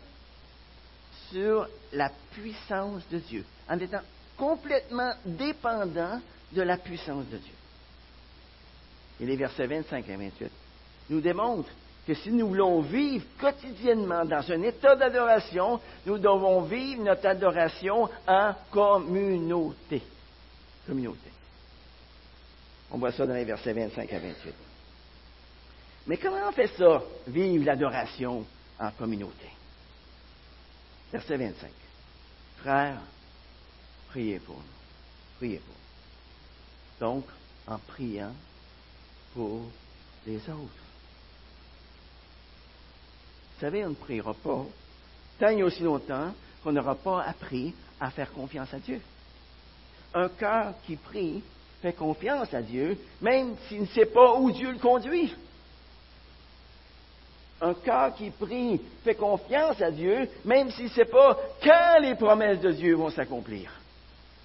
sur 1.31 1.67
la 1.93 2.11
puissance 2.33 3.03
de 3.11 3.19
Dieu, 3.19 3.45
en 3.69 3.79
étant 3.79 4.03
complètement 4.37 5.13
dépendant 5.25 6.21
de 6.53 6.63
la 6.63 6.77
puissance 6.77 7.27
de 7.27 7.39
Dieu. 7.39 7.55
Et 9.21 9.27
les 9.27 9.37
versets 9.37 9.67
25 9.67 10.09
et 10.09 10.17
28 10.17 10.51
nous 11.11 11.21
démontrent 11.21 11.71
que 12.07 12.15
si 12.15 12.33
nous 12.33 12.49
voulons 12.49 12.81
vivre 12.81 13.25
quotidiennement 13.38 14.25
dans 14.25 14.51
un 14.51 14.62
état 14.62 14.97
d'adoration, 14.97 15.81
nous 16.05 16.19
devons 16.19 16.62
vivre 16.62 17.05
notre 17.05 17.27
adoration 17.27 18.09
en 18.27 18.55
communauté. 18.71 20.03
Communauté. 20.87 21.31
On 22.91 22.99
voit 22.99 23.12
ça 23.12 23.27
dans 23.27 23.35
les 23.35 23.45
versets 23.45 23.73
25 23.73 24.12
à 24.12 24.19
28. 24.19 24.55
Mais 26.09 26.17
comment 26.17 26.49
on 26.49 26.53
fait 26.53 26.67
ça, 26.77 27.03
vivre 27.29 27.65
l'adoration 27.65 28.45
en 28.81 28.91
communauté? 28.91 29.47
Verset 31.12 31.37
25. 31.37 31.71
Frères, 32.59 33.01
priez 34.11 34.41
pour 34.41 34.57
nous. 34.57 34.62
Priez 35.38 35.59
pour 35.59 35.75
nous. 35.75 37.07
Donc, 37.07 37.25
en 37.69 37.79
priant 37.79 38.33
pour 39.35 39.62
les 40.27 40.38
autres. 40.49 40.82
Savez, 43.62 43.85
on 43.85 43.90
ne 43.90 43.94
priera 43.94 44.35
pas 44.35 44.64
tant 45.38 45.57
aussi 45.61 45.85
longtemps 45.85 46.33
qu'on 46.64 46.72
n'aura 46.72 46.96
pas 46.96 47.22
appris 47.22 47.72
à 48.01 48.11
faire 48.11 48.33
confiance 48.33 48.75
à 48.75 48.81
Dieu. 48.81 49.01
Un 50.12 50.29
cœur 50.31 50.75
qui 50.85 50.96
prie 50.96 51.44
fait 51.81 51.92
confiance 51.92 52.53
à 52.53 52.61
Dieu, 52.61 52.98
même 53.20 53.55
s'il 53.68 53.83
ne 53.83 53.87
sait 53.87 54.07
pas 54.07 54.35
où 54.35 54.51
Dieu 54.51 54.72
le 54.72 54.81
conduit. 54.81 55.33
Un 57.61 57.75
cœur 57.75 58.16
qui 58.16 58.31
prie 58.31 58.81
fait 59.05 59.14
confiance 59.14 59.81
à 59.81 59.92
Dieu, 59.92 60.29
même 60.44 60.72
s'il 60.72 60.87
ne 60.87 60.90
sait 60.90 61.05
pas 61.05 61.38
quand 61.62 62.01
les 62.01 62.16
promesses 62.16 62.61
de 62.61 62.72
Dieu 62.72 62.96
vont 62.96 63.11
s'accomplir. 63.11 63.70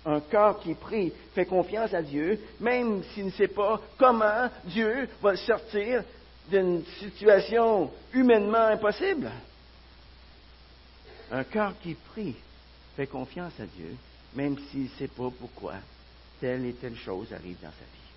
Un 0.05 0.19
cœur 0.19 0.59
qui 0.59 0.75
prie 0.75 1.11
fait 1.33 1.45
confiance 1.45 1.91
à 1.91 2.03
Dieu, 2.03 2.39
même 2.59 3.01
s'il 3.15 3.25
ne 3.25 3.31
sait 3.31 3.47
pas 3.47 3.81
comment 3.97 4.47
Dieu 4.65 5.09
va 5.23 5.35
sortir 5.37 6.03
d'une 6.49 6.83
situation 6.99 7.91
humainement 8.13 8.67
impossible. 8.67 9.29
Un 11.31 11.43
cœur 11.43 11.73
qui 11.81 11.93
prie 11.93 12.35
fait 12.95 13.07
confiance 13.07 13.59
à 13.59 13.65
Dieu, 13.65 13.95
même 14.33 14.57
s'il 14.69 14.83
ne 14.83 14.89
sait 14.89 15.07
pas 15.07 15.29
pourquoi 15.39 15.75
telle 16.39 16.65
et 16.65 16.73
telle 16.73 16.97
chose 16.97 17.33
arrive 17.33 17.57
dans 17.61 17.69
sa 17.69 17.85
vie. 17.85 18.07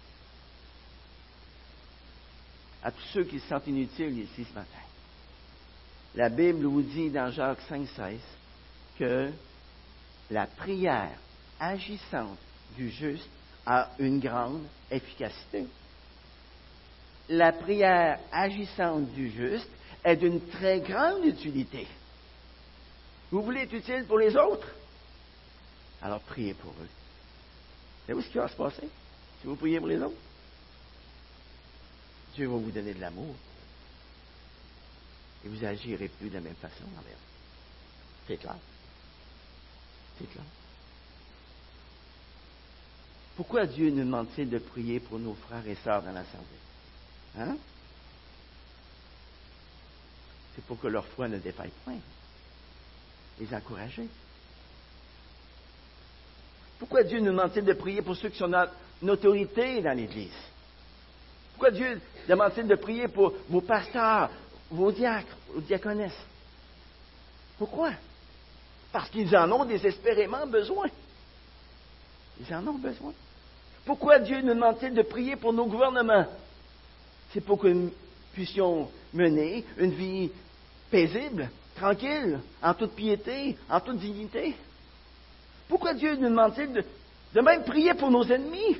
À 2.82 2.90
tous 2.90 3.06
ceux 3.12 3.24
qui 3.24 3.40
se 3.40 3.48
sentent 3.48 3.66
inutiles 3.66 4.18
ici 4.18 4.46
ce 4.48 4.54
matin, 4.54 4.78
la 6.14 6.28
Bible 6.28 6.64
vous 6.66 6.82
dit 6.82 7.10
dans 7.10 7.30
Jacques 7.30 7.62
5,16 7.70 8.18
que 8.98 9.30
la 10.30 10.46
prière 10.46 11.16
agissante 11.58 12.38
du 12.76 12.90
juste 12.90 13.28
a 13.66 13.90
une 13.98 14.20
grande 14.20 14.64
efficacité. 14.90 15.66
La 17.30 17.52
prière 17.52 18.18
agissante 18.32 19.12
du 19.12 19.30
juste 19.30 19.70
est 20.02 20.16
d'une 20.16 20.40
très 20.48 20.80
grande 20.80 21.24
utilité. 21.24 21.86
Vous 23.30 23.42
voulez 23.44 23.60
être 23.60 23.72
utile 23.72 24.04
pour 24.04 24.18
les 24.18 24.36
autres? 24.36 24.66
Alors 26.02 26.18
priez 26.22 26.54
pour 26.54 26.72
eux. 26.72 26.88
Savez-vous 28.04 28.22
ce 28.22 28.32
qui 28.32 28.38
va 28.38 28.48
se 28.48 28.56
passer 28.56 28.88
si 29.40 29.46
vous 29.46 29.54
priez 29.54 29.78
pour 29.78 29.86
les 29.86 30.02
autres? 30.02 30.16
Dieu 32.34 32.48
va 32.48 32.56
vous 32.56 32.70
donner 32.72 32.94
de 32.94 33.00
l'amour. 33.00 33.36
Et 35.44 35.48
vous 35.48 35.64
agirez 35.64 36.08
plus 36.08 36.30
de 36.30 36.34
la 36.34 36.40
même 36.40 36.56
façon 36.56 36.84
envers 36.98 37.16
C'est 38.26 38.38
clair? 38.38 38.56
C'est 40.18 40.28
clair? 40.32 40.44
Pourquoi 43.36 43.66
Dieu 43.66 43.90
nous 43.90 44.04
demande-t-il 44.04 44.50
de 44.50 44.58
prier 44.58 44.98
pour 44.98 45.20
nos 45.20 45.34
frères 45.34 45.66
et 45.68 45.76
sœurs 45.76 46.02
dans 46.02 46.12
l'Assemblée? 46.12 46.69
Hein? 47.38 47.56
C'est 50.54 50.64
pour 50.64 50.80
que 50.80 50.88
leur 50.88 51.06
foi 51.06 51.28
ne 51.28 51.38
défaille 51.38 51.70
point. 51.84 51.98
Les 53.38 53.54
encourager. 53.54 54.08
Pourquoi 56.78 57.02
Dieu 57.02 57.20
nous 57.20 57.26
demande-t-il 57.26 57.64
de 57.64 57.72
prier 57.72 58.02
pour 58.02 58.16
ceux 58.16 58.30
qui 58.30 58.38
sont 58.38 58.52
une 59.02 59.10
autorité 59.10 59.80
dans 59.82 59.96
l'Église? 59.96 60.30
Pourquoi 61.52 61.70
Dieu 61.70 62.00
demande-t-il 62.28 62.66
de 62.66 62.74
prier 62.74 63.08
pour 63.08 63.34
vos 63.48 63.60
pasteurs, 63.60 64.30
vos 64.70 64.90
diacres, 64.90 65.36
vos 65.54 65.60
diaconesses? 65.60 66.26
Pourquoi? 67.58 67.92
Parce 68.92 69.10
qu'ils 69.10 69.36
en 69.36 69.50
ont 69.52 69.64
désespérément 69.64 70.46
besoin. 70.46 70.88
Ils 72.40 72.54
en 72.54 72.66
ont 72.66 72.78
besoin. 72.78 73.12
Pourquoi 73.84 74.18
Dieu 74.18 74.40
nous 74.40 74.54
demande-t-il 74.54 74.94
de 74.94 75.02
prier 75.02 75.36
pour 75.36 75.52
nos 75.52 75.66
gouvernements? 75.66 76.26
C'est 77.32 77.40
pour 77.40 77.58
que 77.58 77.68
nous 77.68 77.92
puissions 78.32 78.90
mener 79.12 79.64
une 79.78 79.92
vie 79.92 80.30
paisible, 80.90 81.50
tranquille, 81.76 82.40
en 82.62 82.74
toute 82.74 82.94
piété, 82.94 83.56
en 83.68 83.80
toute 83.80 83.98
dignité. 83.98 84.54
Pourquoi 85.68 85.94
Dieu 85.94 86.16
nous 86.16 86.28
demande-t-il 86.28 86.72
de, 86.72 87.40
même 87.40 87.64
prier 87.64 87.94
pour 87.94 88.10
nos 88.10 88.24
ennemis? 88.24 88.76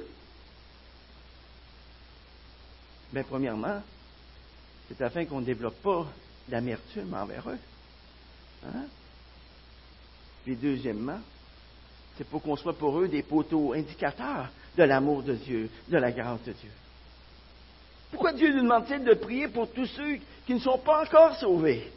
Bien, 3.13 3.23
premièrement, 3.23 3.81
c'est 4.89 5.01
afin 5.03 5.25
qu'on 5.25 5.41
ne 5.41 5.47
développe 5.47 5.81
pas 5.83 6.07
d'amertume 6.49 7.15
envers 7.15 7.49
eux. 7.49 7.59
Hein? 8.67 8.85
Deuxièmement, 10.47 11.21
c'est 12.17 12.27
pour 12.27 12.43
qu'on 12.43 12.57
soit 12.57 12.77
pour 12.77 12.99
eux 12.99 13.09
des 13.09 13.23
poteaux 13.23 13.73
indicateurs 13.73 14.49
de 14.77 14.83
l'amour 14.83 15.23
de 15.23 15.35
Dieu, 15.35 15.71
de 15.89 15.97
la 15.97 16.11
grâce 16.11 16.43
de 16.43 16.53
Dieu. 16.53 16.71
Pourquoi 18.11 18.33
Dieu 18.33 18.53
nous 18.53 18.63
demande-t-il 18.63 19.05
de 19.05 19.15
prier 19.15 19.49
pour 19.49 19.71
tous 19.73 19.87
ceux 19.87 20.19
qui 20.47 20.55
ne 20.55 20.59
sont 20.59 20.79
pas 20.79 21.05
encore 21.05 21.37
sauvés? 21.37 21.91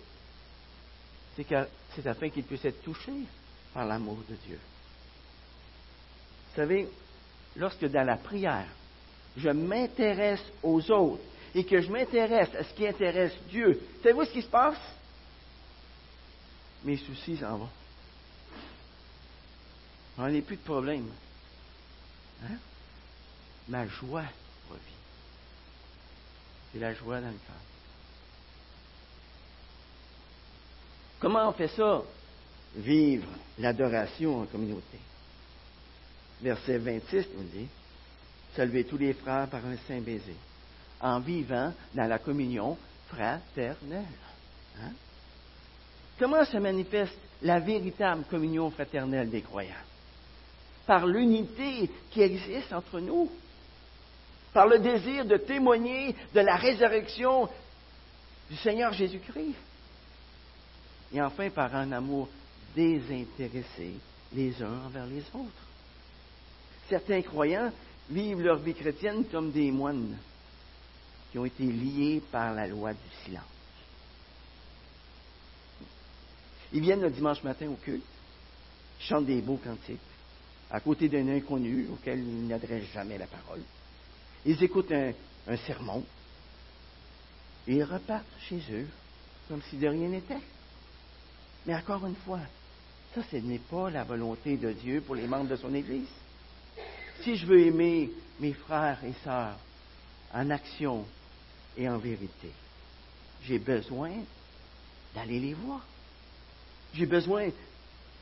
C'est 1.35 2.07
afin 2.07 2.29
qu'ils 2.29 2.43
puissent 2.43 2.65
être 2.65 2.83
touchés 2.83 3.25
par 3.73 3.85
l'amour 3.85 4.17
de 4.29 4.35
Dieu. 4.35 4.59
Vous 6.49 6.55
savez, 6.55 6.87
lorsque 7.55 7.85
dans 7.85 8.05
la 8.05 8.17
prière, 8.17 8.67
je 9.35 9.49
m'intéresse 9.49 10.43
aux 10.61 10.91
autres 10.91 11.23
et 11.55 11.63
que 11.65 11.81
je 11.81 11.91
m'intéresse 11.91 12.53
à 12.55 12.63
ce 12.63 12.73
qui 12.73 12.87
intéresse 12.87 13.33
Dieu, 13.49 13.81
savez-vous 14.03 14.25
ce 14.25 14.31
qui 14.31 14.41
se 14.43 14.47
passe? 14.47 14.77
Mes 16.83 16.97
soucis 16.97 17.37
s'en 17.37 17.57
vont. 17.57 17.69
On 20.17 20.29
n'a 20.29 20.41
plus 20.41 20.57
de 20.57 20.61
problème. 20.61 21.09
Hein? 22.43 22.57
Ma 23.67 23.87
joie 23.87 24.25
revient. 24.69 25.02
C'est 26.73 26.79
la 26.79 26.93
joie 26.93 27.21
dans 27.21 27.27
le 27.27 27.33
cœur. 27.33 27.55
Comment 31.19 31.49
on 31.49 31.53
fait 31.53 31.67
ça? 31.67 32.01
Vivre 32.75 33.27
l'adoration 33.59 34.41
en 34.41 34.45
communauté. 34.45 34.97
Verset 36.41 36.79
26 36.79 37.27
nous 37.37 37.43
dit 37.43 37.67
Saluez 38.55 38.83
tous 38.85 38.97
les 38.97 39.13
frères 39.13 39.47
par 39.47 39.65
un 39.65 39.77
saint 39.87 40.01
baiser, 40.01 40.35
en 40.99 41.19
vivant 41.19 41.73
dans 41.93 42.07
la 42.07 42.19
communion 42.19 42.77
fraternelle. 43.07 44.03
Hein? 44.79 44.91
Comment 46.19 46.45
se 46.45 46.57
manifeste 46.57 47.17
la 47.41 47.59
véritable 47.59 48.23
communion 48.29 48.69
fraternelle 48.71 49.29
des 49.29 49.41
croyants? 49.41 49.73
Par 50.85 51.07
l'unité 51.07 51.89
qui 52.11 52.21
existe 52.21 52.73
entre 52.73 52.99
nous, 52.99 53.31
par 54.53 54.67
le 54.67 54.79
désir 54.79 55.25
de 55.25 55.37
témoigner 55.37 56.15
de 56.33 56.39
la 56.39 56.55
résurrection 56.55 57.49
du 58.49 58.55
Seigneur 58.57 58.93
Jésus-Christ, 58.93 59.55
et 61.13 61.21
enfin 61.21 61.49
par 61.49 61.75
un 61.75 61.91
amour 61.91 62.29
désintéressé 62.75 63.93
les 64.33 64.61
uns 64.61 64.85
envers 64.85 65.05
les 65.05 65.23
autres. 65.33 65.67
Certains 66.89 67.21
croyants 67.21 67.71
vivent 68.09 68.41
leur 68.41 68.57
vie 68.57 68.73
chrétienne 68.73 69.25
comme 69.25 69.51
des 69.51 69.71
moines 69.71 70.17
qui 71.31 71.39
ont 71.39 71.45
été 71.45 71.63
liés 71.63 72.21
par 72.31 72.53
la 72.53 72.67
loi 72.67 72.93
du 72.93 72.99
silence. 73.25 73.43
Ils 76.73 76.81
viennent 76.81 77.01
le 77.01 77.11
dimanche 77.11 77.43
matin 77.43 77.69
au 77.69 77.75
culte, 77.75 78.03
chantent 78.99 79.25
des 79.25 79.41
beaux 79.41 79.57
cantiques, 79.57 79.99
à 80.71 80.79
côté 80.79 81.07
d'un 81.07 81.27
inconnu 81.27 81.87
auquel 81.91 82.19
ils 82.19 82.47
n'adressent 82.47 82.91
jamais 82.93 83.17
la 83.17 83.27
parole. 83.27 83.61
Ils 84.45 84.61
écoutent 84.63 84.91
un, 84.91 85.13
sermon 85.67 86.03
et 87.67 87.75
ils 87.75 87.83
repartent 87.83 88.25
chez 88.47 88.61
eux 88.71 88.87
comme 89.47 89.61
si 89.69 89.77
de 89.77 89.87
rien 89.87 90.09
n'était. 90.09 90.39
Mais 91.65 91.75
encore 91.75 92.05
une 92.05 92.15
fois, 92.15 92.39
ça, 93.13 93.21
ce 93.29 93.37
n'est 93.37 93.59
pas 93.59 93.89
la 93.89 94.03
volonté 94.03 94.57
de 94.57 94.71
Dieu 94.71 95.01
pour 95.01 95.15
les 95.15 95.27
membres 95.27 95.49
de 95.49 95.55
son 95.55 95.73
Église. 95.73 96.07
Si 97.21 97.35
je 97.35 97.45
veux 97.45 97.59
aimer 97.59 98.09
mes 98.39 98.53
frères 98.53 98.99
et 99.05 99.13
sœurs 99.23 99.57
en 100.33 100.49
action 100.49 101.05
et 101.77 101.87
en 101.87 101.97
vérité, 101.97 102.51
j'ai 103.43 103.59
besoin 103.59 104.11
d'aller 105.13 105.39
les 105.39 105.53
voir. 105.53 105.85
J'ai 106.93 107.05
besoin 107.05 107.49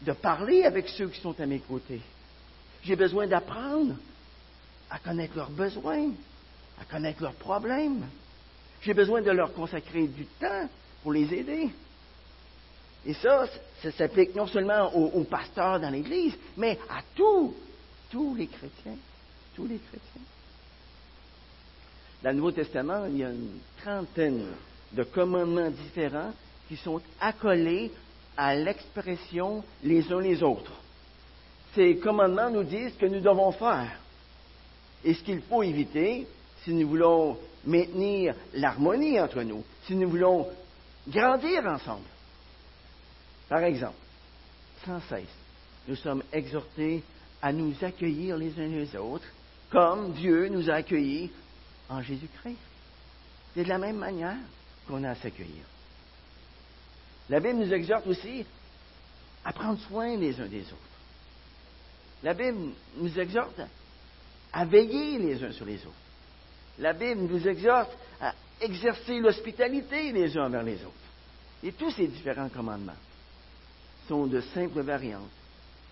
de 0.01 0.11
parler 0.13 0.63
avec 0.63 0.89
ceux 0.89 1.09
qui 1.09 1.19
sont 1.21 1.39
à 1.39 1.45
mes 1.45 1.59
côtés. 1.59 2.01
J'ai 2.83 2.95
besoin 2.95 3.27
d'apprendre 3.27 3.95
à 4.91 4.99
connaître 4.99 5.37
leurs 5.37 5.49
besoins, 5.49 6.11
à 6.79 6.85
connaître 6.85 7.23
leurs 7.23 7.33
problèmes. 7.33 8.05
J'ai 8.81 8.93
besoin 8.93 9.21
de 9.21 9.31
leur 9.31 9.53
consacrer 9.53 10.05
du 10.07 10.25
temps 10.25 10.69
pour 11.01 11.13
les 11.13 11.33
aider. 11.33 11.69
Et 13.05 13.13
ça, 13.13 13.47
ça 13.81 13.91
s'applique 13.91 14.35
non 14.35 14.47
seulement 14.47 14.93
aux, 14.93 15.23
pasteurs 15.23 15.79
dans 15.79 15.89
l'Église, 15.89 16.35
mais 16.57 16.77
à 16.89 17.01
tous, 17.15 17.55
tous 18.11 18.35
les 18.35 18.47
chrétiens. 18.47 18.97
Tous 19.55 19.65
les 19.65 19.77
chrétiens. 19.77 20.21
Dans 22.21 22.29
le 22.29 22.35
Nouveau 22.35 22.51
Testament, 22.51 23.05
il 23.05 23.17
y 23.17 23.23
a 23.23 23.29
une 23.29 23.59
trentaine 23.81 24.45
de 24.91 25.03
commandements 25.03 25.71
différents 25.71 26.33
qui 26.67 26.75
sont 26.75 27.01
accolés 27.19 27.91
à 28.37 28.55
l'expression 28.55 29.63
les 29.83 30.11
uns 30.11 30.19
les 30.19 30.43
autres. 30.43 30.73
Ces 31.73 31.97
commandements 31.97 32.49
nous 32.49 32.63
disent 32.63 32.93
ce 32.93 32.99
que 32.99 33.05
nous 33.05 33.21
devons 33.21 33.51
faire 33.53 34.00
et 35.03 35.13
ce 35.13 35.23
qu'il 35.23 35.41
faut 35.41 35.63
éviter 35.63 36.27
si 36.63 36.73
nous 36.73 36.87
voulons 36.87 37.37
maintenir 37.65 38.35
l'harmonie 38.53 39.19
entre 39.19 39.41
nous, 39.43 39.63
si 39.85 39.95
nous 39.95 40.09
voulons 40.09 40.47
grandir 41.07 41.65
ensemble. 41.65 42.05
Par 43.49 43.63
exemple, 43.63 43.95
sans 44.85 45.01
cesse, 45.01 45.25
nous 45.87 45.95
sommes 45.95 46.23
exhortés 46.31 47.03
à 47.41 47.51
nous 47.51 47.73
accueillir 47.81 48.37
les 48.37 48.57
uns 48.59 48.67
les 48.67 48.95
autres 48.95 49.27
comme 49.71 50.11
Dieu 50.13 50.49
nous 50.49 50.69
a 50.69 50.75
accueillis 50.75 51.31
en 51.89 52.01
Jésus-Christ. 52.01 52.57
C'est 53.53 53.63
de 53.63 53.69
la 53.69 53.77
même 53.77 53.97
manière 53.97 54.37
qu'on 54.87 55.03
a 55.03 55.11
à 55.11 55.15
s'accueillir. 55.15 55.63
La 57.29 57.39
Bible 57.39 57.59
nous 57.59 57.73
exhorte 57.73 58.05
aussi 58.07 58.45
à 59.45 59.53
prendre 59.53 59.79
soin 59.87 60.17
les 60.17 60.39
uns 60.39 60.47
des 60.47 60.63
autres. 60.63 60.77
La 62.23 62.33
Bible 62.33 62.73
nous 62.97 63.19
exhorte 63.19 63.61
à 64.53 64.65
veiller 64.65 65.17
les 65.17 65.43
uns 65.43 65.51
sur 65.51 65.65
les 65.65 65.79
autres. 65.85 65.95
La 66.79 66.93
Bible 66.93 67.21
nous 67.21 67.47
exhorte 67.47 67.91
à 68.19 68.33
exercer 68.59 69.19
l'hospitalité 69.19 70.11
les 70.11 70.37
uns 70.37 70.45
envers 70.45 70.63
les 70.63 70.83
autres. 70.83 70.93
Et 71.63 71.71
tous 71.73 71.91
ces 71.91 72.07
différents 72.07 72.49
commandements 72.49 72.95
sont 74.07 74.27
de 74.27 74.41
simples 74.41 74.81
variantes 74.81 75.29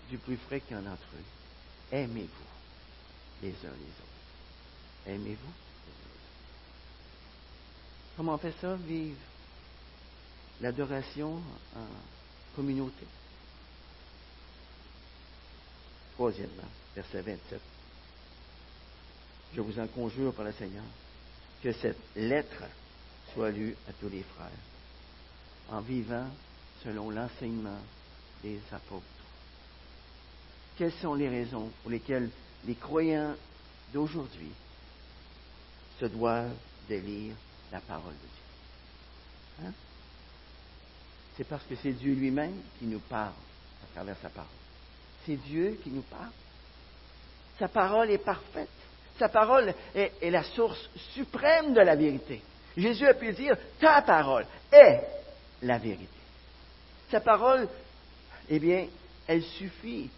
du 0.08 0.18
plus 0.18 0.36
fréquent 0.36 0.80
d'entre 0.80 1.06
eux. 1.14 1.92
Aimez-vous 1.92 2.50
les 3.42 3.50
uns 3.50 3.54
les 3.62 3.68
autres. 3.70 5.06
Aimez-vous. 5.06 5.52
Comment 8.16 8.34
on 8.34 8.38
fait 8.38 8.54
ça? 8.60 8.74
Vivre 8.74 9.16
l'adoration 10.60 11.36
en 11.76 11.86
communauté. 12.54 13.06
Troisièmement, 16.14 16.68
verset 16.94 17.22
27. 17.22 17.60
Je 19.54 19.60
vous 19.60 19.78
en 19.78 19.86
conjure 19.88 20.32
par 20.32 20.44
le 20.44 20.52
Seigneur 20.52 20.84
que 21.62 21.72
cette 21.72 21.98
lettre 22.16 22.62
soit 23.32 23.50
lue 23.50 23.76
à 23.88 23.92
tous 23.94 24.08
les 24.08 24.22
frères 24.22 24.48
en 25.70 25.80
vivant 25.80 26.26
selon 26.84 27.10
l'enseignement 27.10 27.78
des 28.42 28.60
apôtres. 28.72 29.04
Quelles 30.76 30.92
sont 30.94 31.14
les 31.14 31.28
raisons 31.28 31.70
pour 31.82 31.90
lesquelles 31.90 32.30
les 32.64 32.74
croyants 32.74 33.34
d'aujourd'hui 33.92 34.52
se 35.98 36.06
doivent 36.06 36.54
de 36.88 36.94
lire 36.94 37.34
la 37.70 37.80
parole 37.80 38.14
de 38.14 38.18
Dieu? 38.18 39.66
Hein? 39.66 39.72
C'est 41.36 41.44
parce 41.44 41.64
que 41.64 41.76
c'est 41.76 41.92
Dieu 41.92 42.14
lui-même 42.14 42.56
qui 42.78 42.86
nous 42.86 43.00
parle 43.00 43.34
à 43.82 43.94
travers 43.94 44.16
sa 44.22 44.30
parole. 44.30 44.50
C'est 45.26 45.36
Dieu 45.36 45.78
qui 45.82 45.90
nous 45.90 46.02
parle. 46.02 46.32
Sa 47.58 47.68
parole 47.68 48.10
est 48.10 48.18
parfaite. 48.18 48.68
Sa 49.20 49.28
parole 49.28 49.74
est, 49.94 50.12
est, 50.22 50.30
la 50.30 50.42
source 50.42 50.88
suprême 51.12 51.74
de 51.74 51.80
la 51.82 51.94
vérité. 51.94 52.40
Jésus 52.74 53.06
a 53.06 53.12
pu 53.12 53.30
dire, 53.34 53.54
ta 53.78 54.00
parole 54.00 54.46
est 54.72 55.02
la 55.60 55.76
vérité. 55.76 56.08
Sa 57.10 57.20
parole 57.20 57.68
eh 58.48 58.58
bien, 58.58 58.86
elle 59.26 59.42
suffit 59.42 60.08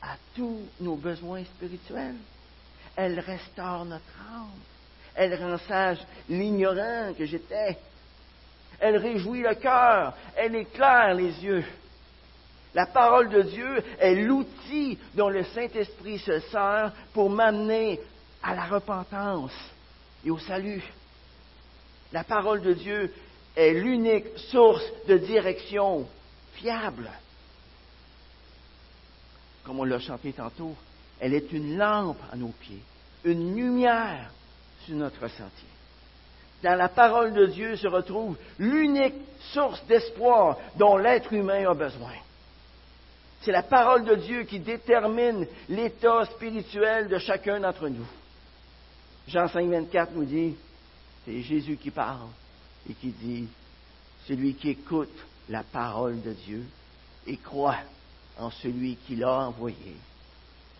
à 0.00 0.14
tous 0.34 0.62
nos 0.80 0.96
besoins 0.96 1.44
spirituels. 1.44 2.16
Elle 2.96 3.20
restaure 3.20 3.84
notre 3.84 4.16
âme. 4.34 4.48
Elle 5.14 5.34
rend 5.34 5.58
sage 5.68 5.98
l'ignorant 6.30 7.12
que 7.18 7.26
j'étais. 7.26 7.76
Elle 8.80 8.96
réjouit 8.96 9.42
le 9.42 9.56
cœur. 9.56 10.14
Elle 10.34 10.56
éclaire 10.56 11.12
les 11.12 11.44
yeux. 11.44 11.64
La 12.72 12.86
parole 12.86 13.28
de 13.28 13.42
Dieu 13.42 13.82
est 13.98 14.14
l'outil 14.14 14.98
dont 15.14 15.28
le 15.28 15.44
Saint-Esprit 15.44 16.18
se 16.18 16.40
sert 16.40 16.92
pour 17.12 17.28
m'amener 17.28 18.00
à 18.42 18.54
la 18.54 18.64
repentance 18.64 19.52
et 20.24 20.30
au 20.30 20.38
salut. 20.38 20.82
La 22.12 22.24
parole 22.24 22.62
de 22.62 22.72
Dieu 22.72 23.14
est 23.56 23.72
l'unique 23.72 24.26
source 24.50 24.84
de 25.06 25.18
direction 25.18 26.08
fiable 26.54 27.10
comme 29.68 29.80
on 29.80 29.84
l'a 29.84 29.98
chanté 29.98 30.32
tantôt, 30.32 30.74
elle 31.20 31.34
est 31.34 31.52
une 31.52 31.76
lampe 31.76 32.22
à 32.32 32.36
nos 32.36 32.54
pieds, 32.58 32.80
une 33.22 33.54
lumière 33.54 34.30
sur 34.86 34.94
notre 34.96 35.28
sentier. 35.28 35.68
Dans 36.62 36.74
la 36.74 36.88
parole 36.88 37.34
de 37.34 37.44
Dieu 37.44 37.76
se 37.76 37.86
retrouve 37.86 38.38
l'unique 38.58 39.16
source 39.52 39.84
d'espoir 39.84 40.56
dont 40.76 40.96
l'être 40.96 41.34
humain 41.34 41.68
a 41.70 41.74
besoin. 41.74 42.14
C'est 43.42 43.52
la 43.52 43.62
parole 43.62 44.06
de 44.06 44.14
Dieu 44.14 44.44
qui 44.44 44.58
détermine 44.58 45.46
l'état 45.68 46.24
spirituel 46.24 47.08
de 47.08 47.18
chacun 47.18 47.60
d'entre 47.60 47.88
nous. 47.88 48.06
Jean 49.28 49.46
5, 49.46 49.68
24 49.68 50.12
nous 50.14 50.24
dit, 50.24 50.56
c'est 51.24 51.42
Jésus 51.42 51.76
qui 51.76 51.90
parle 51.90 52.28
et 52.88 52.94
qui 52.94 53.08
dit, 53.08 53.46
celui 54.26 54.54
qui 54.54 54.70
écoute 54.70 55.14
la 55.50 55.62
parole 55.62 56.22
de 56.22 56.32
Dieu 56.32 56.64
et 57.26 57.36
croit 57.36 57.76
en 58.38 58.50
celui 58.50 58.96
qui 58.96 59.16
l'a 59.16 59.48
envoyé, 59.48 59.96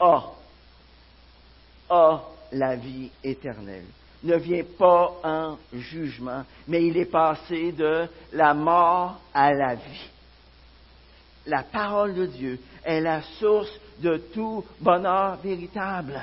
a, 0.01 0.33
a 1.91 2.23
la 2.53 2.77
vie 2.77 3.11
éternelle. 3.23 3.85
Ne 4.23 4.37
vient 4.37 4.65
pas 4.79 5.13
en 5.23 5.59
jugement, 5.75 6.45
mais 6.67 6.87
il 6.87 6.97
est 6.97 7.05
passé 7.05 7.73
de 7.73 8.09
la 8.33 8.55
mort 8.55 9.21
à 9.35 9.53
la 9.53 9.75
vie. 9.75 10.09
La 11.45 11.65
parole 11.65 12.15
de 12.15 12.27
Dieu 12.27 12.59
est 12.83 13.01
la 13.01 13.21
source 13.39 13.73
de 14.01 14.17
tout 14.33 14.65
bonheur 14.81 15.37
véritable. 15.37 16.19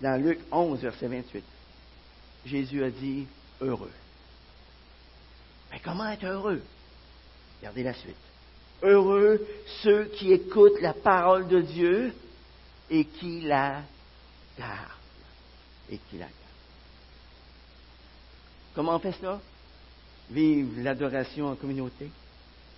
Dans 0.00 0.20
Luc 0.22 0.38
11, 0.50 0.80
verset 0.80 1.08
28, 1.08 1.44
Jésus 2.46 2.84
a 2.84 2.90
dit 2.90 3.26
heureux. 3.60 3.90
Mais 5.70 5.80
comment 5.80 6.08
être 6.08 6.24
heureux? 6.24 6.62
Regardez 7.60 7.82
la 7.82 7.94
suite. 7.94 8.16
Heureux 8.82 9.44
ceux 9.82 10.04
qui 10.04 10.32
écoutent 10.32 10.80
la 10.80 10.94
parole 10.94 11.48
de 11.48 11.60
Dieu 11.60 12.14
et 12.88 13.04
qui 13.04 13.40
la 13.40 13.82
gardent. 14.56 14.78
Et 15.90 15.98
qui 15.98 16.18
la 16.18 16.26
gardent. 16.26 16.34
Comment 18.74 18.94
on 18.94 19.00
fait 19.00 19.12
cela? 19.12 19.40
Vive 20.30 20.80
l'adoration 20.80 21.48
en 21.48 21.56
communauté. 21.56 22.08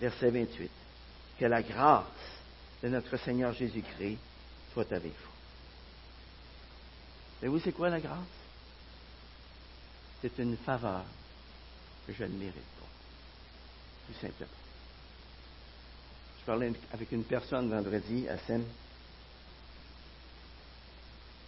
Verset 0.01 0.31
28. 0.31 0.71
Que 1.39 1.45
la 1.45 1.63
grâce 1.63 2.07
de 2.83 2.89
notre 2.89 3.17
Seigneur 3.19 3.53
Jésus-Christ 3.53 4.19
soit 4.73 4.91
avec 4.93 5.13
vous. 5.13 5.30
Mais 7.43 7.49
vous, 7.49 7.61
c'est 7.61 7.73
quoi 7.73 7.89
la 7.89 8.01
grâce? 8.01 8.19
C'est 10.21 10.39
une 10.39 10.57
faveur 10.59 11.05
que 12.07 12.13
je 12.13 12.25
ne 12.25 12.37
mérite 12.37 12.55
pas. 12.55 12.87
Tout 14.07 14.21
simplement. 14.21 14.51
Je 16.41 16.45
parlais 16.45 16.73
avec 16.93 17.13
une 17.13 17.25
personne 17.25 17.71
vendredi 17.71 18.29
à 18.29 18.37
Seine. 18.39 18.65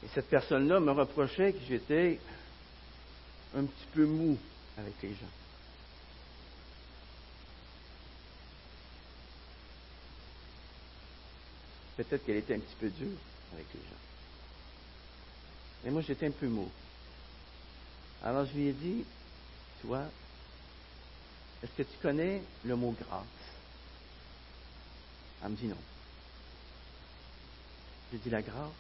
Et 0.05 0.09
cette 0.14 0.28
personne-là 0.28 0.81
me 0.81 0.92
reprochait 0.92 1.52
que 1.52 1.61
j'étais 1.68 2.18
un 3.55 3.64
petit 3.64 3.87
peu 3.92 4.07
mou 4.07 4.38
avec 4.78 4.94
les 5.02 5.11
gens. 5.11 5.33
Peut-être 11.96 12.24
qu'elle 12.24 12.38
était 12.38 12.55
un 12.55 12.61
petit 12.61 12.76
peu 12.81 12.88
dure 12.88 13.18
avec 13.52 13.66
les 13.74 13.81
gens. 13.81 14.12
Mais 15.85 15.90
moi, 15.90 16.03
j'étais 16.03 16.27
un 16.27 16.33
peu 16.33 16.49
mou. 16.49 16.71
Alors 18.23 18.47
je 18.47 18.53
lui 18.53 18.68
ai 18.68 18.73
dit, 18.73 19.05
toi, 19.81 20.05
est-ce 21.62 21.73
que 21.73 21.83
tu 21.83 21.99
connais 22.01 22.42
le 22.64 22.77
mot 22.77 22.92
grâce? 22.92 23.27
Elle 25.42 25.51
me 25.51 25.57
dit 25.57 25.66
non. 25.66 25.77
J'ai 28.12 28.18
dit 28.18 28.31
la 28.31 28.42
grâce, 28.42 28.71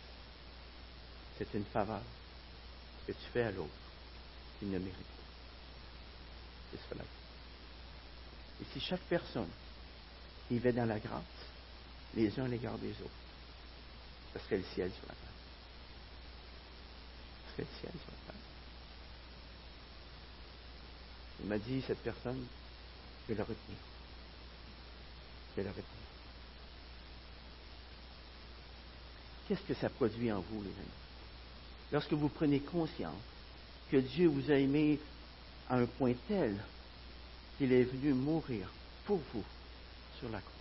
c'est 1.38 1.52
une 1.54 1.64
faveur 1.64 2.02
que 3.06 3.12
tu 3.12 3.24
fais 3.32 3.42
à 3.42 3.50
l'autre 3.50 3.70
qui 4.58 4.66
ne 4.66 4.78
mérite 4.78 4.94
pas. 4.94 5.22
C'est 6.70 6.80
cela. 6.88 7.04
Et 8.60 8.64
si 8.72 8.80
chaque 8.80 9.00
personne 9.00 9.50
vivait 10.48 10.72
dans 10.72 10.84
la 10.84 11.00
grâce, 11.00 11.22
les 12.14 12.38
uns 12.38 12.44
à 12.44 12.48
l'égard 12.48 12.78
des 12.78 12.90
autres, 12.90 13.10
ce 14.34 14.38
serait 14.40 14.58
le 14.58 14.64
ciel 14.74 14.92
sur 14.92 15.02
la 15.08 15.14
terre. 15.14 15.31
Il 21.40 21.48
m'a 21.48 21.58
dit, 21.58 21.82
cette 21.86 22.02
personne, 22.02 22.46
je 23.22 23.32
vais 23.32 23.38
la 23.38 23.44
retenir. 23.44 23.78
Je 25.50 25.56
vais 25.56 25.64
la 25.64 25.70
retenir. 25.70 25.86
Qu'est-ce 29.48 29.62
que 29.62 29.74
ça 29.74 29.88
produit 29.90 30.32
en 30.32 30.40
vous, 30.40 30.62
les 30.62 30.70
amis? 30.70 30.98
Lorsque 31.92 32.12
vous 32.12 32.28
prenez 32.28 32.60
conscience 32.60 33.20
que 33.90 33.98
Dieu 33.98 34.28
vous 34.28 34.50
a 34.50 34.54
aimé 34.54 34.98
à 35.68 35.76
un 35.76 35.86
point 35.86 36.14
tel 36.28 36.56
qu'il 37.58 37.72
est 37.72 37.84
venu 37.84 38.14
mourir 38.14 38.68
pour 39.04 39.20
vous 39.34 39.44
sur 40.18 40.30
la 40.30 40.40
croix. 40.40 40.52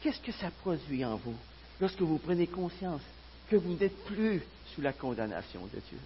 Qu'est-ce 0.00 0.20
que 0.20 0.32
ça 0.32 0.50
produit 0.50 1.04
en 1.04 1.16
vous? 1.16 1.36
Lorsque 1.80 2.00
vous 2.00 2.18
prenez 2.18 2.46
conscience 2.46 3.02
que 3.50 3.56
vous 3.56 3.74
n'êtes 3.74 4.04
plus 4.04 4.42
sous 4.74 4.80
la 4.80 4.92
condamnation 4.92 5.60
de 5.62 5.80
Dieu? 5.80 5.98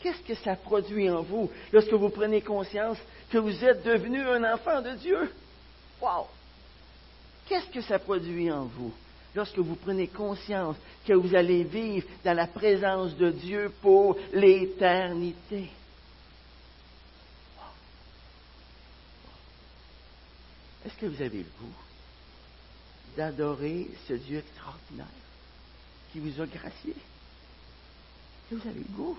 Qu'est-ce 0.00 0.22
que 0.22 0.34
ça 0.34 0.56
produit 0.56 1.08
en 1.08 1.22
vous 1.22 1.50
lorsque 1.72 1.92
vous 1.92 2.08
prenez 2.08 2.40
conscience 2.40 2.98
que 3.30 3.38
vous 3.38 3.64
êtes 3.64 3.84
devenu 3.84 4.20
un 4.20 4.54
enfant 4.54 4.82
de 4.82 4.94
Dieu? 4.96 5.32
Wow! 6.00 6.26
Qu'est-ce 7.46 7.70
que 7.70 7.82
ça 7.82 7.98
produit 7.98 8.50
en 8.50 8.64
vous 8.64 8.92
lorsque 9.34 9.58
vous 9.58 9.76
prenez 9.76 10.08
conscience 10.08 10.76
que 11.06 11.12
vous 11.12 11.34
allez 11.34 11.64
vivre 11.64 12.08
dans 12.24 12.34
la 12.34 12.46
présence 12.46 13.14
de 13.16 13.30
Dieu 13.30 13.72
pour 13.82 14.16
l'éternité? 14.32 15.70
Est-ce 20.84 20.96
que 20.96 21.06
vous 21.06 21.22
avez 21.22 21.38
le 21.38 21.52
goût 21.60 21.74
d'adorer 23.16 23.90
ce 24.08 24.14
Dieu 24.14 24.38
extraordinaire? 24.38 25.06
Qui 26.12 26.18
vous 26.18 26.40
a 26.40 26.46
gracié? 26.46 26.94
Que 28.48 28.54
vous 28.56 28.68
avez 28.68 28.80
le 28.80 28.96
goût? 28.96 29.18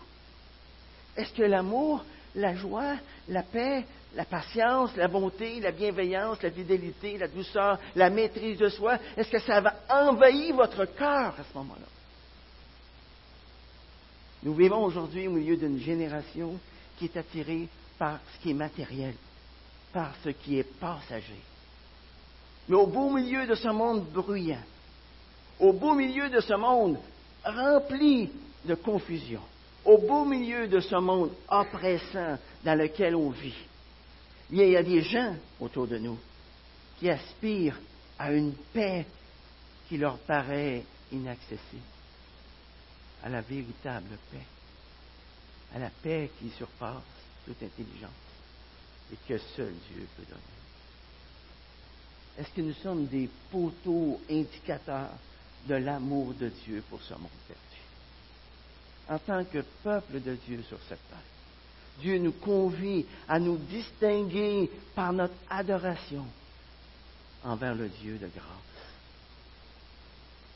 Est-ce 1.16 1.34
que 1.34 1.44
l'amour, 1.44 2.04
la 2.36 2.56
joie, 2.56 2.96
la 3.28 3.44
paix, 3.44 3.86
la 4.16 4.26
patience, 4.26 4.96
la 4.96 5.08
bonté, 5.08 5.60
la 5.60 5.72
bienveillance, 5.72 6.42
la 6.42 6.52
fidélité, 6.52 7.18
la 7.18 7.28
douceur, 7.28 7.80
la 7.96 8.10
maîtrise 8.10 8.58
de 8.58 8.70
soi, 8.70 8.98
est-ce 9.16 9.30
que 9.30 9.40
ça 9.40 9.62
va 9.62 9.76
envahir 9.90 10.56
votre 10.56 10.86
cœur 10.86 11.36
à 11.40 11.44
ce 11.44 11.58
moment-là? 11.58 11.88
Nous 14.44 14.54
vivons 14.56 14.84
aujourd'hui 14.84 15.28
au 15.28 15.32
milieu 15.32 15.56
d'une 15.56 15.80
génération 15.80 16.60
qui 16.98 17.06
est 17.06 17.18
attirée 17.18 17.68
par 17.98 18.20
ce 18.34 18.42
qui 18.42 18.52
est 18.52 18.56
matériel, 18.56 19.14
par 19.94 20.14
ce 20.24 20.30
qui 20.30 20.58
est 20.58 20.80
passager. 20.80 21.42
Mais 22.68 22.76
au 22.76 22.88
beau 22.88 23.12
milieu 23.12 23.46
de 23.46 23.56
ce 23.56 23.68
monde 23.68 24.06
bruyant, 24.12 24.64
au 25.62 25.74
beau 25.74 25.94
milieu 25.94 26.30
de 26.30 26.42
ce 26.42 26.54
monde 26.54 26.98
rempli 27.46 28.30
de 28.66 28.76
confusion, 28.76 29.42
au 29.86 30.00
beau 30.00 30.26
milieu 30.26 30.68
de 30.68 30.80
ce 30.80 30.96
monde 30.96 31.32
oppressant 31.48 32.38
dans 32.64 32.76
lequel 32.78 33.16
on 33.16 33.30
vit, 33.30 33.56
il 34.50 34.58
y 34.58 34.76
a 34.76 34.84
des 34.84 35.02
gens 35.02 35.36
autour 35.60 35.88
de 35.88 35.98
nous 35.98 36.18
qui 37.00 37.10
aspirent 37.10 37.80
à 38.18 38.34
une 38.34 38.54
paix 38.74 39.06
qui 39.88 39.98
leur 39.98 40.18
paraît 40.20 40.84
inaccessible, 41.12 41.82
à 43.24 43.30
la 43.30 43.42
véritable 43.42 44.18
paix, 44.32 44.46
à 45.76 45.80
la 45.80 45.90
paix 45.90 46.32
qui 46.40 46.50
surpasse 46.50 47.04
toute 47.46 47.62
intelligence 47.62 48.10
et 49.14 49.18
que 49.28 49.38
seul 49.56 49.74
Dieu 49.92 50.08
peut 50.18 50.24
donner. 50.28 50.42
Est-ce 52.40 52.50
que 52.50 52.62
nous 52.62 52.74
sommes 52.74 53.06
des 53.08 53.30
poteaux 53.52 54.20
indicateurs 54.30 55.10
de 55.68 55.76
l'amour 55.76 56.34
de 56.34 56.50
Dieu 56.50 56.84
pour 56.90 57.02
ce 57.02 57.14
monde 57.14 57.30
perdu? 57.48 57.62
En 59.10 59.20
tant 59.20 59.44
que 59.46 59.64
peuple 59.84 60.22
de 60.22 60.36
Dieu 60.36 60.64
sur 60.68 60.80
cette 60.88 61.08
terre, 61.10 61.18
Dieu 62.00 62.18
nous 62.18 62.32
convie 62.32 63.06
à 63.28 63.40
nous 63.40 63.58
distinguer 63.58 64.70
par 64.96 65.14
notre 65.14 65.36
adoration 65.50 66.26
envers 67.44 67.76
le 67.76 67.90
Dieu 67.90 68.18
de 68.18 68.28
grâce, 68.28 68.84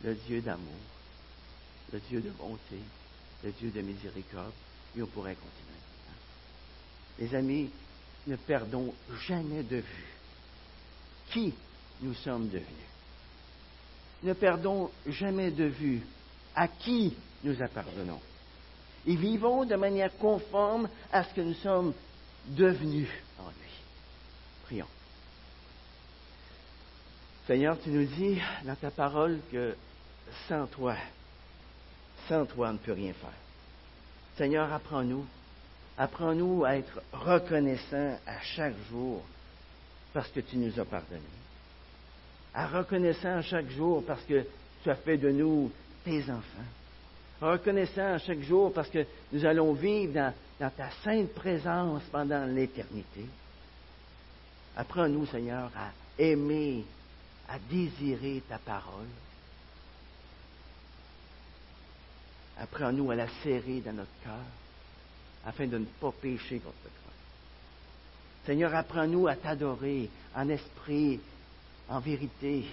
le 0.04 0.15
Dieu 0.15 0.41
d'amour, 0.41 0.74
le 1.91 2.00
Dieu 2.00 2.22
de 2.22 2.30
bonté, 2.32 2.80
le 3.44 3.52
Dieu 3.52 3.70
de 3.72 3.82
miséricorde, 3.82 4.54
et 4.98 5.02
on 5.02 5.08
pourrait 5.08 5.36
continuer. 5.36 5.76
Les 7.20 7.36
amis, 7.36 7.70
ne 8.28 8.36
perdons 8.36 8.94
jamais 9.28 9.63
de 9.63 9.78
vue 9.78 10.13
qui 11.32 11.54
nous 12.02 12.13
sommes 12.15 12.48
devenus. 12.48 12.94
Ne 14.25 14.33
perdons 14.33 14.89
jamais 15.05 15.51
de 15.51 15.65
vue 15.65 16.01
à 16.55 16.67
qui 16.67 17.15
nous 17.43 17.61
appartenons. 17.61 18.19
Et 19.05 19.15
vivons 19.15 19.65
de 19.65 19.75
manière 19.75 20.17
conforme 20.17 20.89
à 21.11 21.23
ce 21.23 21.33
que 21.35 21.41
nous 21.41 21.53
sommes 21.53 21.93
devenus 22.47 23.07
en 23.38 23.47
lui. 23.49 23.71
Prions. 24.63 24.88
Seigneur, 27.45 27.77
tu 27.83 27.91
nous 27.91 28.05
dis 28.05 28.41
dans 28.63 28.75
ta 28.75 28.89
parole 28.89 29.39
que 29.51 29.75
sans 30.47 30.65
toi, 30.65 30.95
sans 32.27 32.47
toi, 32.47 32.69
on 32.69 32.73
ne 32.73 32.77
peut 32.79 32.93
rien 32.93 33.13
faire. 33.13 33.29
Seigneur, 34.38 34.73
apprends-nous. 34.73 35.23
Apprends-nous 35.99 36.65
à 36.65 36.77
être 36.77 36.99
reconnaissants 37.13 38.17
à 38.25 38.41
chaque 38.41 38.75
jour 38.89 39.21
parce 40.13 40.29
que 40.29 40.39
tu 40.39 40.57
nous 40.57 40.79
as 40.79 40.85
pardonné. 40.85 41.21
À 42.56 42.68
reconnaissant 42.68 43.41
chaque 43.41 43.70
jour 43.70 44.04
parce 44.06 44.24
que 44.24 44.46
tu 44.82 44.89
as 44.89 44.96
fait 44.96 45.18
de 45.18 45.30
nous 45.30 45.70
tes 46.06 46.24
enfants. 46.24 46.70
Reconnaissant 47.41 48.18
chaque 48.20 48.41
jour 48.44 48.72
parce 48.72 48.89
que 48.89 49.06
nous 49.34 49.46
allons 49.46 49.74
vivre 49.74 50.13
dans, 50.13 50.34
dans 50.60 50.70
ta 50.70 50.89
sainte 51.04 51.34
présence 51.34 52.02
pendant 52.12 52.46
l'éternité. 52.46 53.26
Apprends-nous, 54.78 55.26
Seigneur, 55.26 55.70
à 55.76 55.91
aimer, 56.18 56.86
à 57.50 57.60
désirer 57.60 58.41
ta 58.48 58.58
parole. 58.58 59.08
Apprends-nous 62.58 63.12
à 63.12 63.15
la 63.15 63.28
serrer 63.44 63.82
dans 63.82 63.94
notre 63.94 64.24
cœur 64.24 64.34
afin 65.46 65.68
de 65.68 65.78
ne 65.78 65.86
pas 65.86 66.12
pécher 66.22 66.60
contre 66.60 66.84
toi. 66.84 67.12
Seigneur, 68.46 68.74
apprends-nous 68.74 69.28
à 69.28 69.36
t'adorer 69.36 70.10
en 70.34 70.48
esprit, 70.50 71.20
en 71.89 72.00
vérité, 72.00 72.65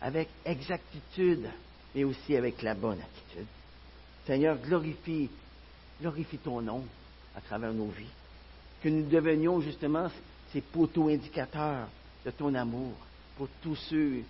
avec 0.00 0.28
exactitude, 0.44 1.48
mais 1.94 2.04
aussi 2.04 2.36
avec 2.36 2.62
la 2.62 2.74
bonne 2.74 3.00
attitude. 3.00 3.46
Seigneur, 4.26 4.58
glorifie, 4.58 5.28
glorifie 6.00 6.38
ton 6.38 6.60
nom 6.60 6.84
à 7.36 7.40
travers 7.40 7.72
nos 7.72 7.88
vies. 7.88 8.06
Que 8.82 8.88
nous 8.88 9.08
devenions 9.08 9.60
justement 9.60 10.08
ces 10.52 10.60
poteaux 10.60 11.08
indicateurs 11.08 11.88
de 12.24 12.30
ton 12.30 12.54
amour 12.54 12.92
pour 13.36 13.48
tous 13.62 13.76
ceux 13.76 14.22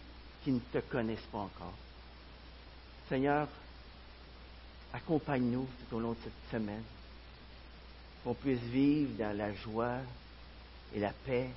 qui 0.43 0.53
ne 0.53 0.61
te 0.73 0.79
connaissent 0.79 1.29
pas 1.33 1.39
encore. 1.39 1.75
Seigneur, 3.09 3.49
accompagne-nous 4.93 5.67
tout 5.89 5.97
au 5.97 6.01
long 6.01 6.13
de 6.13 6.19
cette 6.25 6.51
semaine 6.51 6.83
qu'on 8.23 8.35
puisse 8.35 8.61
vivre 8.61 9.17
dans 9.19 9.37
la 9.37 9.53
joie 9.55 9.99
et 10.95 11.01
la 11.01 11.13
paix 11.13 11.51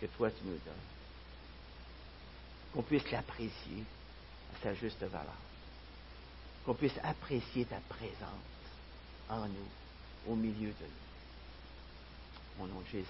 que 0.00 0.06
toi 0.06 0.30
tu 0.30 0.44
nous 0.44 0.52
donnes. 0.52 0.95
Qu'on 2.76 2.82
puisse 2.82 3.10
l'apprécier 3.10 3.84
à 4.54 4.62
sa 4.62 4.74
juste 4.74 5.02
valeur. 5.02 5.32
Qu'on 6.66 6.74
puisse 6.74 6.98
apprécier 7.02 7.64
ta 7.64 7.80
présence 7.88 8.20
en 9.30 9.46
nous, 9.48 9.70
au 10.28 10.34
milieu 10.36 10.68
de 10.68 10.84
nous. 10.84 12.64
Au 12.64 12.66
nom 12.66 12.80
de 12.80 12.86
Jésus. 12.92 13.06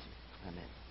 Amen. 0.46 0.85